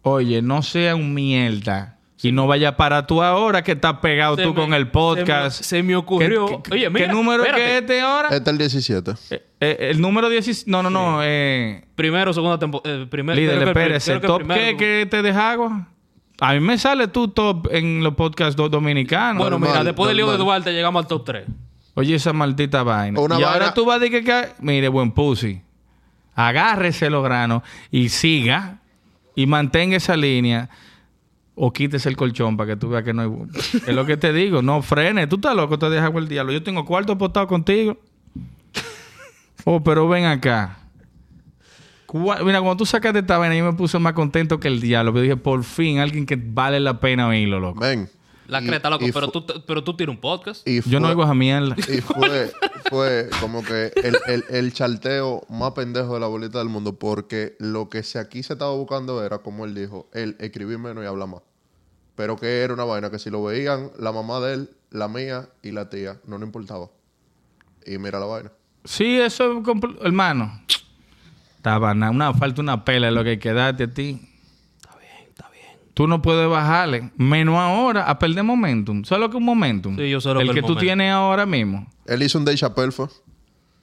[0.01, 1.94] Oye, no sea un mierda.
[2.27, 5.61] Y no vaya para tú ahora que estás pegado Se tú me- con el podcast.
[5.61, 6.47] Se me, se me ocurrió.
[6.47, 7.63] ¿Qué, qué- Oye, mira, ¿qué número es espérate.
[7.71, 8.29] que es este ahora?
[8.29, 9.11] Este es el 17.
[9.31, 10.67] Eh, eh, el número 16...
[10.67, 11.19] No, no, no.
[11.23, 13.03] Eh, Primero, segunda temporada.
[13.03, 14.13] Eh, primer, Líder, espérese.
[14.13, 15.87] el ¿Top primero- qué que te deja agua?
[16.41, 19.37] A mí me sale tu top en los podcasts do- dominicanos.
[19.37, 20.45] Bueno, Normal, mira, después del lío de normal.
[20.63, 21.45] Duarte llegamos al top 3.
[21.93, 23.19] Oye, esa maldita vaina.
[23.19, 25.61] Una y ahora tú vas a decir que, que- Mire, buen pussy.
[26.33, 27.61] Agárrese los granos
[27.91, 28.79] y siga
[29.35, 30.69] y mantenga esa línea.
[31.55, 33.31] O quítese el colchón para que tú veas que no hay...
[33.87, 34.61] es lo que te digo.
[34.61, 35.25] No frene.
[35.27, 36.51] Tú estás loco, te dejas el diablo.
[36.51, 37.97] Yo tengo cuarto apostado contigo.
[39.63, 40.77] Oh, pero ven acá.
[42.13, 45.11] Mira, cuando tú sacaste esta vaina, yo me puse más contento que el diablo.
[45.11, 47.81] Pero dije, por fin, alguien que vale la pena oírlo, loco.
[47.81, 48.09] Men.
[48.47, 49.05] La y- creta, loco.
[49.11, 50.67] Pero tú, pero tú tienes un podcast.
[50.67, 51.75] y Yo no oigo esa mierda.
[51.77, 52.51] Y fue,
[52.89, 57.55] fue como que el, el, el charteo más pendejo de la bolita del mundo, porque
[57.59, 61.07] lo que se aquí se estaba buscando era, como él dijo, él escribir menos y
[61.07, 61.41] hablar más.
[62.15, 65.49] Pero que era una vaina que si lo veían la mamá de él, la mía
[65.61, 66.89] y la tía, no le importaba.
[67.85, 68.51] Y mira la vaina.
[68.83, 69.61] Sí, eso,
[70.01, 70.61] hermano.
[71.57, 74.21] Estaba na- una falta una pela lo que hay que darte a ti.
[74.79, 75.77] Está bien, está bien.
[75.95, 77.09] Tú no puedes bajarle.
[77.17, 79.03] Menos ahora a perder momentum.
[79.05, 79.95] ¿Sabes lo que es un momentum?
[79.97, 80.81] Sí, yo sé lo El que tú momentum.
[80.81, 81.87] tienes ahora mismo.
[82.05, 83.07] Él hizo un Day Chappelle, fue.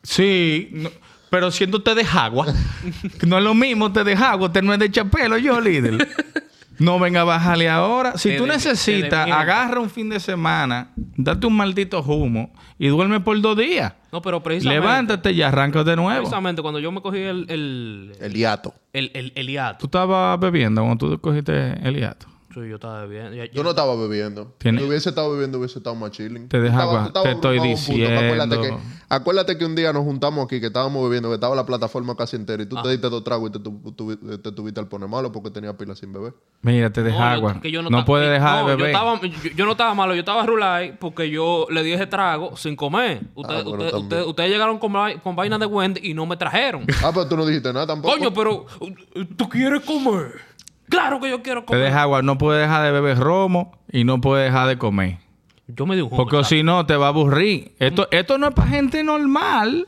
[0.05, 0.91] Sí, no-
[1.31, 2.47] pero siéndote de agua.
[3.27, 6.07] no es lo mismo te de agua, te no es de chapelo yo, líder.
[6.83, 8.17] No venga a bajarle ahora.
[8.19, 12.89] Si Te tú de- necesitas, agarra un fin de semana, date un maldito humo y
[12.89, 13.93] duerme por dos días.
[14.11, 14.81] No, pero precisamente...
[14.87, 16.19] Levántate y arranca de nuevo.
[16.21, 17.47] Precisamente cuando yo me cogí el...
[17.49, 18.75] El, El hiato.
[18.93, 19.79] el, el, el hiato.
[19.79, 22.27] Tú estabas bebiendo cuando tú cogiste el hiato.
[22.53, 24.53] Sí, yo estaba no estaba bebiendo.
[24.61, 26.49] Si hubiese estado bebiendo, hubiese estado más chilling.
[26.49, 28.61] Te deja Estaba- agua- estaba te estoy Acuérdate diciendo.
[28.63, 28.75] que,
[29.09, 32.37] acuérdate que un día nos juntamos aquí, que estábamos bebiendo, que estaba la plataforma casi
[32.37, 35.09] entera, y tú te diste dos tragos y te, tu- tu- te tuviste al poner
[35.09, 36.35] malo porque tenía pila sin beber.
[36.63, 37.61] Mira, te deja No, yo- agua.
[37.61, 38.91] que yo no ta- puedes dejar no, de Yo, beber.
[38.95, 42.57] estaba, yo, yo no estaba malo, yo estaba rulay porque yo le di ese trago
[42.57, 43.23] sin comer.
[43.35, 44.03] Ustedes Ah, bueno, ustedes- también.
[44.03, 44.93] ustedes- ustedes llegaron con,
[45.23, 46.85] con vaina de Wendy y no me trajeron.
[47.03, 48.15] Ah, pero tú no dijiste nada tampoco.
[48.15, 48.67] Coño, pero
[49.37, 50.52] tú quieres comer.
[50.89, 51.83] Claro que yo quiero Te comer.
[51.83, 52.23] deja agua.
[52.23, 55.19] No puedes dejar de beber romo y no puedes dejar de comer.
[55.69, 56.23] Yo me di un jugo.
[56.29, 57.73] Porque si no, te va a aburrir.
[57.79, 59.87] Esto, esto no es para gente normal.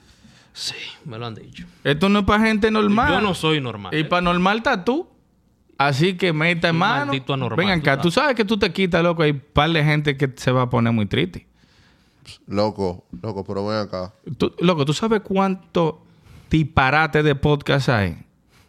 [0.52, 1.66] Sí, me lo han dicho.
[1.82, 3.10] Esto no es para gente normal.
[3.12, 3.92] Yo no soy normal.
[3.92, 4.04] Y ¿eh?
[4.04, 5.08] para normal estás tú.
[5.76, 7.06] Así que meta en mano.
[7.06, 8.00] maldito anormal, Vengan acá.
[8.00, 9.24] Tú sabes que tú te quitas, loco.
[9.24, 11.46] Hay un par de gente que se va a poner muy triste.
[12.46, 14.14] Loco, loco, pero ven acá.
[14.38, 16.00] Tú- loco, ¿tú sabes cuánto
[16.48, 18.16] disparate de podcast hay?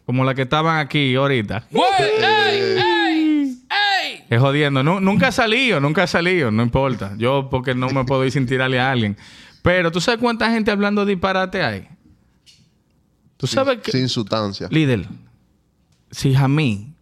[0.06, 1.64] Como la que estaban aquí ahorita.
[1.70, 2.78] ¡Ey!
[2.78, 3.58] ¡Ey!
[3.68, 4.24] ¡Ey!
[4.30, 4.82] Es jodiendo.
[4.82, 6.50] Nu- nunca ha salido, nunca ha salido.
[6.52, 7.12] No importa.
[7.18, 9.16] Yo porque no me puedo ir sin tirarle a alguien.
[9.62, 11.88] Pero ¿tú sabes cuánta gente hablando disparate hay?
[13.36, 13.90] ¿Tú sabes que...
[13.90, 14.68] Sin sustancia.
[14.70, 15.06] Líder,
[16.10, 16.94] si Jamí,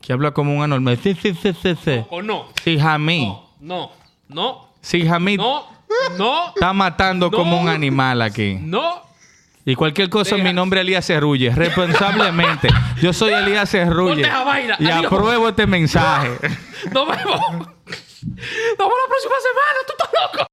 [0.00, 2.00] que habla como un anormal, sí, sí, sí, sí, sí.
[2.10, 2.46] O no.
[2.64, 3.50] Si Jamí, No.
[3.60, 3.90] No.
[4.28, 4.68] No.
[4.80, 5.64] si Jamí No.
[6.18, 6.48] No.
[6.48, 7.36] está matando No.
[7.36, 8.54] como un animal aquí.
[8.60, 9.02] No.
[9.70, 10.48] Y cualquier cosa, Deja.
[10.48, 11.50] mi nombre es Elías Cerrulle.
[11.54, 12.68] Responsablemente.
[13.00, 14.22] Yo soy Elías Cerrulle.
[14.80, 15.06] Y Adiós.
[15.12, 16.30] apruebo este mensaje.
[16.92, 17.40] Nos vemos.
[17.50, 19.78] Nos vemos la próxima semana.
[19.86, 20.46] Tú estás loco.